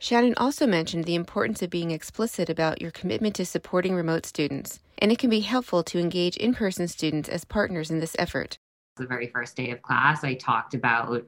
Shannon 0.00 0.34
also 0.36 0.66
mentioned 0.66 1.04
the 1.04 1.14
importance 1.14 1.62
of 1.62 1.70
being 1.70 1.90
explicit 1.90 2.50
about 2.50 2.82
your 2.82 2.90
commitment 2.90 3.34
to 3.36 3.46
supporting 3.46 3.94
remote 3.94 4.26
students, 4.26 4.80
and 4.98 5.10
it 5.10 5.18
can 5.18 5.30
be 5.30 5.40
helpful 5.40 5.82
to 5.84 5.98
engage 5.98 6.36
in 6.36 6.54
person 6.54 6.88
students 6.88 7.28
as 7.28 7.44
partners 7.44 7.90
in 7.90 8.00
this 8.00 8.16
effort. 8.18 8.58
The 8.96 9.06
very 9.06 9.28
first 9.28 9.56
day 9.56 9.70
of 9.70 9.82
class, 9.82 10.22
I 10.22 10.34
talked 10.34 10.74
about 10.74 11.26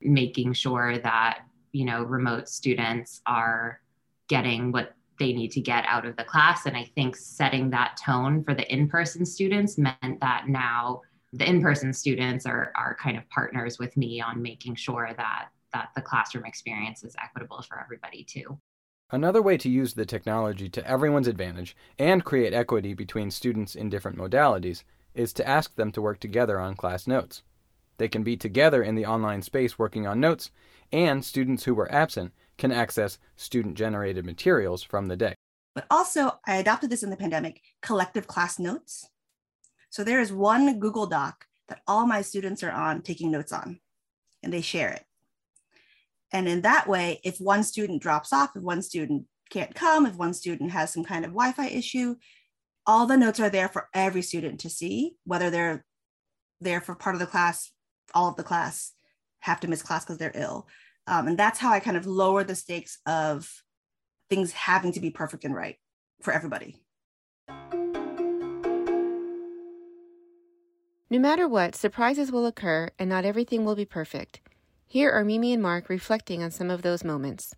making 0.00 0.52
sure 0.52 0.98
that, 0.98 1.40
you 1.72 1.84
know, 1.84 2.02
remote 2.02 2.48
students 2.48 3.20
are 3.26 3.80
getting 4.28 4.72
what 4.72 4.94
they 5.18 5.32
need 5.32 5.50
to 5.52 5.60
get 5.60 5.84
out 5.86 6.06
of 6.06 6.16
the 6.16 6.24
class. 6.24 6.66
And 6.66 6.76
I 6.76 6.84
think 6.94 7.16
setting 7.16 7.70
that 7.70 7.98
tone 8.04 8.44
for 8.44 8.54
the 8.54 8.72
in 8.72 8.88
person 8.88 9.26
students 9.26 9.78
meant 9.78 10.20
that 10.20 10.44
now 10.48 11.02
the 11.32 11.48
in 11.48 11.60
person 11.60 11.92
students 11.92 12.46
are, 12.46 12.72
are 12.76 12.96
kind 13.00 13.16
of 13.16 13.28
partners 13.30 13.78
with 13.78 13.96
me 13.96 14.20
on 14.20 14.40
making 14.40 14.76
sure 14.76 15.10
that 15.16 15.48
that 15.72 15.90
the 15.94 16.02
classroom 16.02 16.44
experience 16.44 17.04
is 17.04 17.16
equitable 17.22 17.62
for 17.62 17.80
everybody 17.80 18.24
too. 18.24 18.58
Another 19.10 19.40
way 19.40 19.56
to 19.56 19.70
use 19.70 19.94
the 19.94 20.04
technology 20.04 20.68
to 20.68 20.86
everyone's 20.86 21.28
advantage 21.28 21.74
and 21.98 22.24
create 22.24 22.52
equity 22.52 22.92
between 22.92 23.30
students 23.30 23.74
in 23.74 23.88
different 23.88 24.18
modalities 24.18 24.82
is 25.14 25.32
to 25.32 25.48
ask 25.48 25.74
them 25.76 25.90
to 25.92 26.02
work 26.02 26.20
together 26.20 26.60
on 26.60 26.76
class 26.76 27.06
notes. 27.06 27.42
They 27.96 28.08
can 28.08 28.22
be 28.22 28.36
together 28.36 28.82
in 28.82 28.94
the 28.94 29.06
online 29.06 29.42
space 29.42 29.78
working 29.78 30.06
on 30.06 30.20
notes, 30.20 30.50
and 30.92 31.24
students 31.24 31.64
who 31.64 31.74
were 31.74 31.92
absent 31.92 32.32
can 32.56 32.70
access 32.70 33.18
student 33.36 33.76
generated 33.76 34.24
materials 34.24 34.82
from 34.82 35.06
the 35.06 35.16
day. 35.16 35.34
But 35.74 35.86
also, 35.90 36.38
I 36.46 36.56
adopted 36.56 36.90
this 36.90 37.02
in 37.02 37.10
the 37.10 37.16
pandemic 37.16 37.62
collective 37.82 38.26
class 38.26 38.58
notes. 38.58 39.08
So 39.90 40.04
there 40.04 40.20
is 40.20 40.32
one 40.32 40.78
Google 40.78 41.06
Doc 41.06 41.46
that 41.68 41.80
all 41.86 42.06
my 42.06 42.22
students 42.22 42.62
are 42.62 42.70
on 42.70 43.02
taking 43.02 43.30
notes 43.30 43.52
on, 43.52 43.80
and 44.42 44.52
they 44.52 44.60
share 44.60 44.90
it. 44.90 45.04
And 46.32 46.48
in 46.48 46.62
that 46.62 46.88
way, 46.88 47.20
if 47.24 47.38
one 47.38 47.62
student 47.62 48.02
drops 48.02 48.32
off, 48.32 48.50
if 48.54 48.62
one 48.62 48.82
student 48.82 49.24
can't 49.50 49.74
come, 49.74 50.06
if 50.06 50.14
one 50.16 50.34
student 50.34 50.70
has 50.72 50.92
some 50.92 51.04
kind 51.04 51.24
of 51.24 51.30
Wi 51.32 51.52
Fi 51.52 51.68
issue, 51.68 52.16
all 52.86 53.06
the 53.06 53.16
notes 53.16 53.40
are 53.40 53.50
there 53.50 53.68
for 53.68 53.88
every 53.94 54.22
student 54.22 54.60
to 54.60 54.70
see, 54.70 55.14
whether 55.24 55.50
they're 55.50 55.84
there 56.60 56.80
for 56.80 56.94
part 56.94 57.14
of 57.14 57.20
the 57.20 57.26
class, 57.26 57.70
all 58.14 58.28
of 58.28 58.36
the 58.36 58.42
class 58.42 58.92
have 59.40 59.60
to 59.60 59.68
miss 59.68 59.82
class 59.82 60.04
because 60.04 60.18
they're 60.18 60.32
ill. 60.34 60.66
Um, 61.06 61.28
and 61.28 61.38
that's 61.38 61.58
how 61.58 61.70
I 61.70 61.80
kind 61.80 61.96
of 61.96 62.06
lower 62.06 62.44
the 62.44 62.54
stakes 62.54 62.98
of 63.06 63.50
things 64.28 64.52
having 64.52 64.92
to 64.92 65.00
be 65.00 65.10
perfect 65.10 65.44
and 65.44 65.54
right 65.54 65.76
for 66.22 66.32
everybody. 66.32 66.76
No 71.10 71.18
matter 71.18 71.48
what, 71.48 71.74
surprises 71.74 72.30
will 72.30 72.44
occur 72.44 72.90
and 72.98 73.08
not 73.08 73.24
everything 73.24 73.64
will 73.64 73.74
be 73.74 73.86
perfect. 73.86 74.42
Here 74.90 75.10
are 75.10 75.22
Mimi 75.22 75.52
and 75.52 75.62
Mark 75.62 75.90
reflecting 75.90 76.42
on 76.42 76.50
some 76.50 76.70
of 76.70 76.80
those 76.80 77.04
moments. 77.04 77.52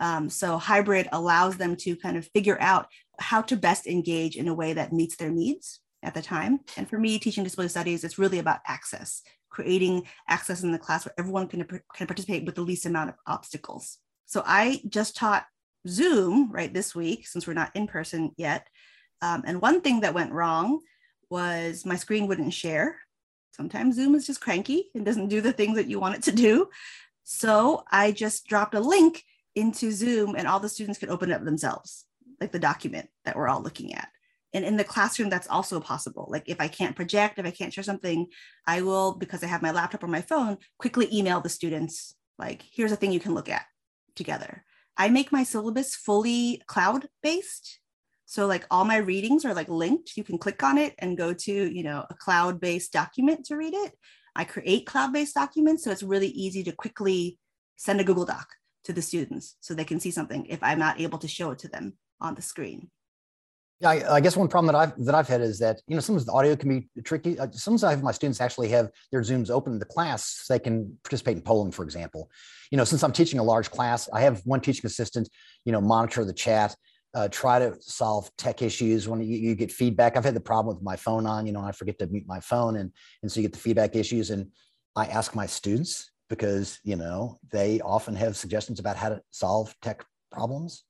Um, 0.00 0.30
so, 0.30 0.56
hybrid 0.56 1.08
allows 1.10 1.56
them 1.56 1.74
to 1.78 1.96
kind 1.96 2.16
of 2.16 2.28
figure 2.28 2.56
out 2.60 2.86
how 3.18 3.42
to 3.42 3.56
best 3.56 3.88
engage 3.88 4.36
in 4.36 4.46
a 4.46 4.54
way 4.54 4.72
that 4.72 4.92
meets 4.92 5.16
their 5.16 5.30
needs 5.30 5.80
at 6.04 6.14
the 6.14 6.22
time. 6.22 6.60
And 6.76 6.88
for 6.88 6.96
me, 6.96 7.18
teaching 7.18 7.42
disability 7.42 7.70
studies, 7.70 8.04
it's 8.04 8.20
really 8.20 8.38
about 8.38 8.60
access, 8.68 9.22
creating 9.50 10.06
access 10.28 10.62
in 10.62 10.70
the 10.70 10.78
class 10.78 11.04
where 11.04 11.14
everyone 11.18 11.48
can, 11.48 11.66
can 11.66 12.06
participate 12.06 12.44
with 12.46 12.54
the 12.54 12.62
least 12.62 12.86
amount 12.86 13.08
of 13.08 13.16
obstacles. 13.26 13.98
So, 14.26 14.44
I 14.46 14.80
just 14.88 15.16
taught 15.16 15.46
Zoom 15.88 16.52
right 16.52 16.72
this 16.72 16.94
week 16.94 17.26
since 17.26 17.48
we're 17.48 17.54
not 17.54 17.74
in 17.74 17.88
person 17.88 18.30
yet. 18.36 18.68
Um, 19.22 19.42
and 19.44 19.60
one 19.60 19.80
thing 19.80 20.02
that 20.02 20.14
went 20.14 20.32
wrong 20.32 20.82
was 21.30 21.84
my 21.84 21.96
screen 21.96 22.28
wouldn't 22.28 22.54
share 22.54 23.00
sometimes 23.56 23.96
Zoom 23.96 24.14
is 24.14 24.26
just 24.26 24.40
cranky 24.40 24.90
and 24.94 25.04
doesn't 25.04 25.28
do 25.28 25.40
the 25.40 25.52
things 25.52 25.76
that 25.76 25.88
you 25.88 25.98
want 25.98 26.14
it 26.14 26.22
to 26.24 26.32
do. 26.32 26.68
So 27.24 27.82
I 27.90 28.12
just 28.12 28.46
dropped 28.46 28.74
a 28.74 28.80
link 28.80 29.24
into 29.54 29.90
Zoom 29.90 30.36
and 30.36 30.46
all 30.46 30.60
the 30.60 30.68
students 30.68 30.98
could 30.98 31.08
open 31.08 31.30
it 31.30 31.34
up 31.34 31.44
themselves, 31.44 32.04
like 32.40 32.52
the 32.52 32.58
document 32.58 33.08
that 33.24 33.34
we're 33.34 33.48
all 33.48 33.62
looking 33.62 33.94
at. 33.94 34.08
And 34.52 34.64
in 34.64 34.76
the 34.76 34.84
classroom, 34.84 35.30
that's 35.30 35.48
also 35.48 35.80
possible. 35.80 36.28
Like 36.30 36.44
if 36.46 36.60
I 36.60 36.68
can't 36.68 36.94
project, 36.94 37.38
if 37.38 37.46
I 37.46 37.50
can't 37.50 37.72
share 37.72 37.84
something, 37.84 38.28
I 38.66 38.82
will, 38.82 39.14
because 39.14 39.42
I 39.42 39.46
have 39.46 39.62
my 39.62 39.70
laptop 39.70 40.04
or 40.04 40.08
my 40.08 40.20
phone, 40.20 40.58
quickly 40.78 41.08
email 41.12 41.40
the 41.40 41.48
students, 41.48 42.14
like, 42.38 42.62
here's 42.70 42.92
a 42.92 42.96
thing 42.96 43.12
you 43.12 43.20
can 43.20 43.34
look 43.34 43.48
at 43.48 43.64
together. 44.14 44.64
I 44.96 45.08
make 45.08 45.32
my 45.32 45.42
syllabus 45.42 45.94
fully 45.94 46.62
cloud 46.66 47.08
based. 47.22 47.80
So 48.26 48.46
like 48.46 48.66
all 48.70 48.84
my 48.84 48.98
readings 48.98 49.44
are 49.44 49.54
like 49.54 49.68
linked. 49.68 50.16
You 50.16 50.24
can 50.24 50.36
click 50.36 50.62
on 50.62 50.78
it 50.78 50.94
and 50.98 51.16
go 51.16 51.32
to, 51.32 51.52
you 51.52 51.82
know, 51.82 52.04
a 52.10 52.14
cloud-based 52.14 52.92
document 52.92 53.46
to 53.46 53.56
read 53.56 53.72
it. 53.72 53.92
I 54.34 54.44
create 54.44 54.84
cloud-based 54.84 55.34
documents. 55.34 55.84
So 55.84 55.90
it's 55.90 56.02
really 56.02 56.28
easy 56.28 56.62
to 56.64 56.72
quickly 56.72 57.38
send 57.76 58.00
a 58.00 58.04
Google 58.04 58.24
Doc 58.24 58.48
to 58.84 58.92
the 58.92 59.02
students 59.02 59.56
so 59.60 59.74
they 59.74 59.84
can 59.84 60.00
see 60.00 60.10
something 60.10 60.46
if 60.46 60.62
I'm 60.62 60.78
not 60.78 61.00
able 61.00 61.18
to 61.18 61.28
show 61.28 61.52
it 61.52 61.60
to 61.60 61.68
them 61.68 61.94
on 62.20 62.34
the 62.34 62.42
screen. 62.42 62.90
Yeah, 63.80 63.90
I, 63.90 64.14
I, 64.14 64.20
guess 64.20 64.38
one 64.38 64.48
problem 64.48 64.72
that 64.72 64.78
I've 64.78 65.04
that 65.04 65.14
I've 65.14 65.28
had 65.28 65.42
is 65.42 65.58
that 65.58 65.82
you 65.86 65.94
know 65.94 66.00
sometimes 66.00 66.24
the 66.24 66.32
audio 66.32 66.56
can 66.56 66.70
be 66.70 66.88
tricky. 67.02 67.38
Uh, 67.38 67.48
sometimes 67.50 67.84
I 67.84 67.90
have 67.90 68.02
my 68.02 68.12
students 68.12 68.40
actually 68.40 68.70
have 68.70 68.90
their 69.12 69.20
Zooms 69.20 69.50
open 69.50 69.74
in 69.74 69.78
the 69.78 69.84
class 69.84 70.24
so 70.44 70.54
they 70.54 70.58
can 70.58 70.96
participate 71.04 71.36
in 71.36 71.42
polling, 71.42 71.72
for 71.72 71.82
example. 71.82 72.30
You 72.70 72.78
know, 72.78 72.84
since 72.84 73.02
I'm 73.02 73.12
teaching 73.12 73.38
a 73.38 73.42
large 73.42 73.70
class, 73.70 74.08
I 74.14 74.22
have 74.22 74.40
one 74.46 74.62
teaching 74.62 74.86
assistant, 74.86 75.28
you 75.66 75.72
know, 75.72 75.82
monitor 75.82 76.24
the 76.24 76.32
chat, 76.32 76.74
uh, 77.16 77.28
try 77.28 77.58
to 77.58 77.74
solve 77.80 78.30
tech 78.36 78.60
issues 78.60 79.08
when 79.08 79.22
you, 79.22 79.38
you, 79.38 79.54
get 79.54 79.72
feedback. 79.72 80.16
I've 80.18 80.24
had 80.24 80.34
the 80.34 80.40
problem 80.40 80.76
with 80.76 80.84
my 80.84 80.96
phone 80.96 81.26
on, 81.26 81.46
you 81.46 81.52
know, 81.52 81.62
I 81.62 81.72
forget 81.72 81.98
to 82.00 82.06
mute 82.08 82.26
my 82.26 82.40
phone, 82.40 82.76
and 82.76 82.92
and 83.22 83.32
so 83.32 83.40
you 83.40 83.48
get 83.48 83.54
the 83.54 83.58
feedback 83.58 83.96
issues. 83.96 84.28
And 84.28 84.48
I 84.94 85.06
ask 85.06 85.34
my 85.34 85.46
students 85.46 86.10
because 86.28 86.78
you 86.84 86.94
know 86.94 87.38
they 87.50 87.80
often 87.80 88.14
have 88.16 88.36
suggestions 88.36 88.78
about 88.78 88.96
how 88.96 89.08
to 89.08 89.22
solve 89.30 89.74
tech 89.80 90.04
problems. 90.30 90.84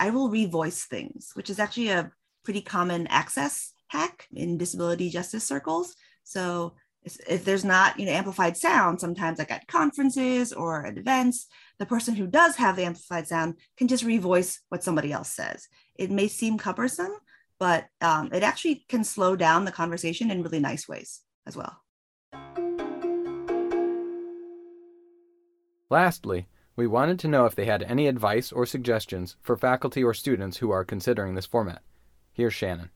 I 0.00 0.10
will 0.10 0.28
revoice 0.28 0.86
things, 0.86 1.30
which 1.34 1.48
is 1.48 1.60
actually 1.60 1.90
a 1.90 2.10
pretty 2.44 2.62
common 2.62 3.06
access 3.06 3.72
hack 3.88 4.26
in 4.32 4.58
disability 4.58 5.08
justice 5.08 5.44
circles. 5.44 5.94
So 6.24 6.74
if 7.02 7.44
there's 7.44 7.64
not 7.64 7.98
you 7.98 8.06
know 8.06 8.12
amplified 8.12 8.56
sound 8.56 9.00
sometimes 9.00 9.38
like 9.38 9.50
at 9.50 9.66
conferences 9.66 10.52
or 10.52 10.84
at 10.86 10.98
events 10.98 11.46
the 11.78 11.86
person 11.86 12.14
who 12.14 12.26
does 12.26 12.56
have 12.56 12.76
the 12.76 12.84
amplified 12.84 13.26
sound 13.26 13.54
can 13.76 13.88
just 13.88 14.04
revoice 14.04 14.58
what 14.68 14.84
somebody 14.84 15.12
else 15.12 15.30
says. 15.30 15.68
It 15.94 16.10
may 16.10 16.28
seem 16.28 16.58
cumbersome 16.58 17.12
but 17.58 17.86
um, 18.00 18.30
it 18.32 18.42
actually 18.42 18.84
can 18.88 19.04
slow 19.04 19.36
down 19.36 19.64
the 19.64 19.72
conversation 19.72 20.30
in 20.30 20.42
really 20.42 20.60
nice 20.60 20.88
ways 20.88 21.20
as 21.46 21.56
well. 21.56 21.82
Lastly 25.88 26.46
we 26.76 26.86
wanted 26.86 27.18
to 27.20 27.28
know 27.28 27.46
if 27.46 27.54
they 27.54 27.66
had 27.66 27.82
any 27.82 28.06
advice 28.06 28.52
or 28.52 28.64
suggestions 28.64 29.36
for 29.42 29.56
faculty 29.56 30.02
or 30.02 30.14
students 30.14 30.58
who 30.58 30.70
are 30.70 30.84
considering 30.84 31.34
this 31.34 31.46
format. 31.46 31.82
Here's 32.32 32.54
Shannon. 32.54 32.90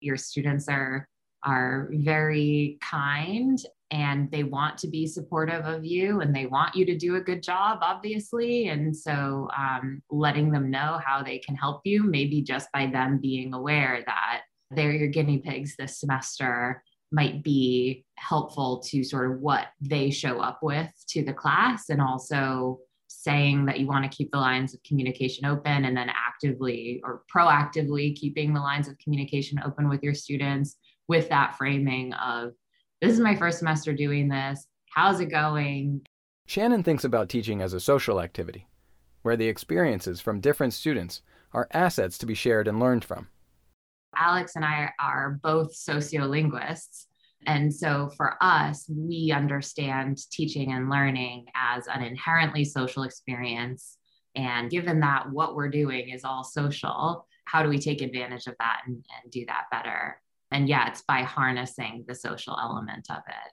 Your 0.00 0.16
students 0.16 0.68
are 0.68 1.06
are 1.44 1.88
very 1.92 2.78
kind 2.80 3.58
and 3.90 4.30
they 4.30 4.42
want 4.42 4.78
to 4.78 4.88
be 4.88 5.06
supportive 5.06 5.66
of 5.66 5.84
you 5.84 6.20
and 6.20 6.34
they 6.34 6.46
want 6.46 6.74
you 6.74 6.86
to 6.86 6.96
do 6.96 7.16
a 7.16 7.20
good 7.20 7.42
job 7.42 7.78
obviously. 7.82 8.68
And 8.68 8.96
so 8.96 9.48
um, 9.56 10.02
letting 10.10 10.50
them 10.50 10.70
know 10.70 10.98
how 11.04 11.22
they 11.22 11.38
can 11.38 11.54
help 11.54 11.82
you 11.84 12.02
maybe 12.02 12.42
just 12.42 12.70
by 12.72 12.86
them 12.86 13.18
being 13.18 13.52
aware 13.54 14.02
that 14.06 14.42
they're 14.70 14.92
your 14.92 15.08
guinea 15.08 15.38
pigs 15.38 15.76
this 15.76 16.00
semester 16.00 16.82
might 17.10 17.42
be 17.42 18.04
helpful 18.16 18.82
to 18.88 19.04
sort 19.04 19.30
of 19.30 19.40
what 19.40 19.66
they 19.80 20.10
show 20.10 20.40
up 20.40 20.60
with 20.62 20.90
to 21.08 21.22
the 21.22 21.32
class 21.32 21.90
and 21.90 22.00
also 22.00 22.78
saying 23.08 23.66
that 23.66 23.78
you 23.78 23.86
want 23.86 24.02
to 24.10 24.16
keep 24.16 24.30
the 24.30 24.38
lines 24.38 24.72
of 24.72 24.82
communication 24.82 25.44
open 25.44 25.84
and 25.84 25.94
then 25.96 26.08
actively 26.08 27.00
or 27.04 27.22
proactively 27.34 28.16
keeping 28.16 28.54
the 28.54 28.60
lines 28.60 28.88
of 28.88 28.96
communication 28.98 29.60
open 29.64 29.88
with 29.88 30.02
your 30.02 30.14
students 30.14 30.76
with 31.12 31.28
that 31.28 31.54
framing 31.58 32.14
of 32.14 32.54
this 33.02 33.12
is 33.12 33.20
my 33.20 33.36
first 33.36 33.58
semester 33.58 33.92
doing 33.92 34.28
this 34.28 34.66
how's 34.94 35.20
it 35.20 35.26
going 35.26 36.00
shannon 36.46 36.82
thinks 36.82 37.04
about 37.04 37.28
teaching 37.28 37.60
as 37.60 37.74
a 37.74 37.80
social 37.80 38.18
activity 38.18 38.66
where 39.20 39.36
the 39.36 39.46
experiences 39.46 40.22
from 40.22 40.40
different 40.40 40.72
students 40.72 41.20
are 41.52 41.68
assets 41.72 42.16
to 42.16 42.24
be 42.24 42.32
shared 42.32 42.66
and 42.66 42.80
learned 42.80 43.04
from 43.04 43.28
alex 44.16 44.56
and 44.56 44.64
i 44.64 44.88
are 44.98 45.38
both 45.42 45.74
sociolinguists 45.74 47.04
and 47.46 47.74
so 47.74 48.10
for 48.16 48.36
us, 48.40 48.86
we 48.88 49.32
understand 49.34 50.18
teaching 50.30 50.72
and 50.72 50.88
learning 50.88 51.46
as 51.54 51.86
an 51.88 52.02
inherently 52.02 52.64
social 52.64 53.02
experience. 53.02 53.98
And 54.36 54.70
given 54.70 55.00
that 55.00 55.30
what 55.30 55.56
we're 55.56 55.68
doing 55.68 56.10
is 56.10 56.24
all 56.24 56.44
social, 56.44 57.26
how 57.44 57.62
do 57.62 57.68
we 57.68 57.78
take 57.78 58.00
advantage 58.00 58.46
of 58.46 58.54
that 58.60 58.82
and, 58.86 59.04
and 59.22 59.32
do 59.32 59.44
that 59.46 59.64
better? 59.70 60.20
And 60.52 60.68
yeah, 60.68 60.88
it's 60.88 61.02
by 61.02 61.22
harnessing 61.22 62.04
the 62.06 62.14
social 62.14 62.56
element 62.60 63.06
of 63.10 63.22
it. 63.28 63.52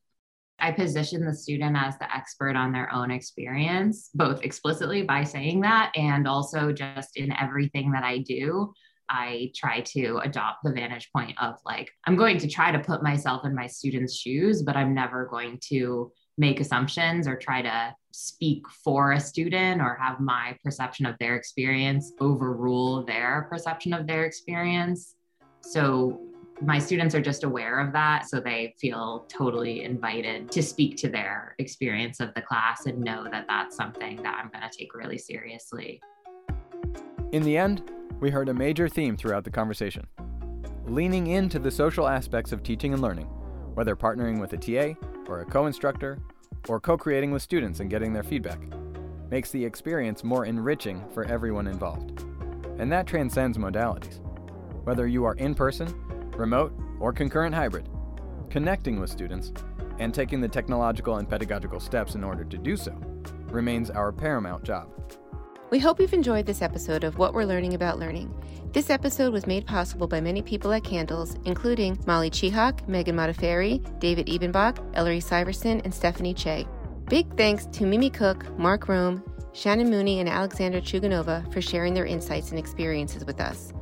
I 0.61 0.71
position 0.71 1.25
the 1.25 1.33
student 1.33 1.77
as 1.77 1.97
the 1.97 2.13
expert 2.13 2.55
on 2.55 2.71
their 2.71 2.93
own 2.93 3.11
experience, 3.11 4.09
both 4.13 4.43
explicitly 4.43 5.03
by 5.03 5.23
saying 5.23 5.61
that 5.61 5.91
and 5.95 6.27
also 6.27 6.71
just 6.73 7.15
in 7.15 7.31
everything 7.31 7.91
that 7.91 8.03
I 8.03 8.19
do. 8.19 8.73
I 9.09 9.51
try 9.55 9.81
to 9.81 10.19
adopt 10.23 10.59
the 10.63 10.71
vantage 10.71 11.09
point 11.15 11.41
of 11.41 11.55
like, 11.65 11.89
I'm 12.05 12.15
going 12.15 12.37
to 12.39 12.47
try 12.47 12.71
to 12.71 12.79
put 12.79 13.01
myself 13.01 13.45
in 13.45 13.55
my 13.55 13.65
students' 13.67 14.15
shoes, 14.15 14.61
but 14.61 14.75
I'm 14.75 14.93
never 14.93 15.25
going 15.25 15.59
to 15.69 16.11
make 16.37 16.59
assumptions 16.59 17.27
or 17.27 17.35
try 17.35 17.61
to 17.61 17.95
speak 18.11 18.63
for 18.83 19.13
a 19.13 19.19
student 19.19 19.81
or 19.81 19.95
have 19.95 20.19
my 20.19 20.57
perception 20.63 21.05
of 21.05 21.15
their 21.19 21.35
experience 21.35 22.13
overrule 22.19 23.03
their 23.03 23.47
perception 23.49 23.93
of 23.93 24.07
their 24.07 24.25
experience. 24.25 25.15
So 25.61 26.28
my 26.61 26.77
students 26.77 27.15
are 27.15 27.21
just 27.21 27.43
aware 27.43 27.79
of 27.79 27.93
that. 27.93 28.27
So 28.29 28.39
they 28.39 28.75
feel 28.79 29.25
totally 29.29 29.83
invited 29.83 30.51
to 30.51 30.61
speak 30.61 30.97
to 30.97 31.09
their 31.09 31.55
experience 31.59 32.19
of 32.19 32.33
the 32.33 32.41
class 32.41 32.85
and 32.85 32.99
know 32.99 33.25
that 33.31 33.45
that's 33.47 33.75
something 33.75 34.17
that 34.17 34.35
I'm 34.35 34.49
going 34.49 34.69
to 34.69 34.77
take 34.77 34.93
really 34.93 35.17
seriously. 35.17 36.01
In 37.31 37.43
the 37.43 37.57
end, 37.57 37.91
we 38.19 38.29
heard 38.29 38.49
a 38.49 38.53
major 38.53 38.89
theme 38.89 39.15
throughout 39.15 39.43
the 39.43 39.51
conversation 39.51 40.05
leaning 40.85 41.27
into 41.27 41.59
the 41.59 41.69
social 41.69 42.07
aspects 42.07 42.51
of 42.51 42.63
teaching 42.63 42.93
and 42.93 43.01
learning, 43.01 43.27
whether 43.75 43.95
partnering 43.95 44.39
with 44.39 44.53
a 44.53 44.57
TA 44.57 44.99
or 45.27 45.41
a 45.41 45.45
co 45.45 45.67
instructor, 45.67 46.17
or 46.67 46.79
co 46.79 46.97
creating 46.97 47.31
with 47.31 47.43
students 47.43 47.79
and 47.79 47.89
getting 47.89 48.11
their 48.11 48.23
feedback, 48.23 48.59
makes 49.29 49.51
the 49.51 49.63
experience 49.63 50.23
more 50.23 50.45
enriching 50.45 51.03
for 51.13 51.25
everyone 51.25 51.67
involved. 51.67 52.23
And 52.79 52.91
that 52.91 53.05
transcends 53.05 53.57
modalities. 53.57 54.19
Whether 54.83 55.07
you 55.07 55.25
are 55.25 55.35
in 55.35 55.53
person, 55.53 55.93
remote, 56.39 56.73
or 56.99 57.13
concurrent 57.13 57.53
hybrid, 57.53 57.87
connecting 58.49 58.99
with 58.99 59.09
students 59.09 59.53
and 59.99 60.13
taking 60.13 60.41
the 60.41 60.47
technological 60.47 61.17
and 61.17 61.29
pedagogical 61.29 61.79
steps 61.79 62.15
in 62.15 62.23
order 62.23 62.43
to 62.43 62.57
do 62.57 62.75
so 62.75 62.97
remains 63.51 63.89
our 63.89 64.11
paramount 64.11 64.63
job. 64.63 64.89
We 65.69 65.77
hope 65.77 65.99
you've 65.99 66.13
enjoyed 66.13 66.47
this 66.47 66.63
episode 66.63 67.03
of 67.03 67.19
What 67.19 67.33
We're 67.33 67.45
Learning 67.45 67.75
About 67.75 67.99
Learning. 67.99 68.33
This 68.71 68.89
episode 68.89 69.31
was 69.31 69.45
made 69.45 69.67
possible 69.67 70.07
by 70.07 70.19
many 70.19 70.41
people 70.41 70.73
at 70.73 70.83
CNDLS, 70.83 71.45
including 71.45 71.99
Molly 72.07 72.31
Chihak, 72.31 72.87
Megan 72.87 73.15
Modafferi, 73.15 73.99
David 73.99 74.25
Ebenbach, 74.27 74.79
Ellery 74.95 75.19
Syverson, 75.19 75.83
and 75.83 75.93
Stephanie 75.93 76.33
Che. 76.33 76.67
Big 77.07 77.35
thanks 77.37 77.67
to 77.67 77.85
Mimi 77.85 78.09
Khúc, 78.09 78.57
Mark 78.57 78.87
Rom, 78.87 79.23
Shannon 79.53 79.89
Mooney, 79.89 80.19
and 80.19 80.29
Alexandra 80.29 80.81
Chuganova 80.81 81.51
for 81.53 81.61
sharing 81.61 81.93
their 81.93 82.05
insights 82.05 82.49
and 82.49 82.57
experiences 82.57 83.25
with 83.25 83.39
us. 83.39 83.73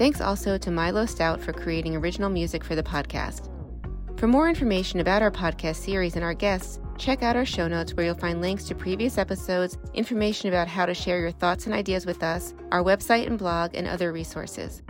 Thanks 0.00 0.22
also 0.22 0.56
to 0.56 0.70
Milo 0.70 1.04
Stout 1.04 1.42
for 1.42 1.52
creating 1.52 1.94
original 1.94 2.30
music 2.30 2.64
for 2.64 2.74
the 2.74 2.82
podcast. 2.82 3.50
For 4.18 4.26
more 4.26 4.48
information 4.48 5.00
about 5.00 5.20
our 5.20 5.30
podcast 5.30 5.76
series 5.76 6.16
and 6.16 6.24
our 6.24 6.32
guests, 6.32 6.80
check 6.96 7.22
out 7.22 7.36
our 7.36 7.44
show 7.44 7.68
notes 7.68 7.92
where 7.92 8.06
you'll 8.06 8.14
find 8.14 8.40
links 8.40 8.64
to 8.68 8.74
previous 8.74 9.18
episodes, 9.18 9.76
information 9.92 10.48
about 10.48 10.68
how 10.68 10.86
to 10.86 10.94
share 10.94 11.20
your 11.20 11.32
thoughts 11.32 11.66
and 11.66 11.74
ideas 11.74 12.06
with 12.06 12.22
us, 12.22 12.54
our 12.72 12.82
website 12.82 13.26
and 13.26 13.38
blog, 13.38 13.74
and 13.74 13.86
other 13.86 14.10
resources. 14.10 14.80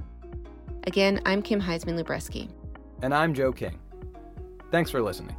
Again, 0.84 1.20
I'm 1.26 1.42
Kim 1.42 1.60
Huisman 1.60 2.00
Lubreski. 2.00 2.48
And 3.02 3.12
I'm 3.12 3.34
Joe 3.34 3.50
King. 3.50 3.80
Thanks 4.70 4.92
for 4.92 5.02
listening. 5.02 5.34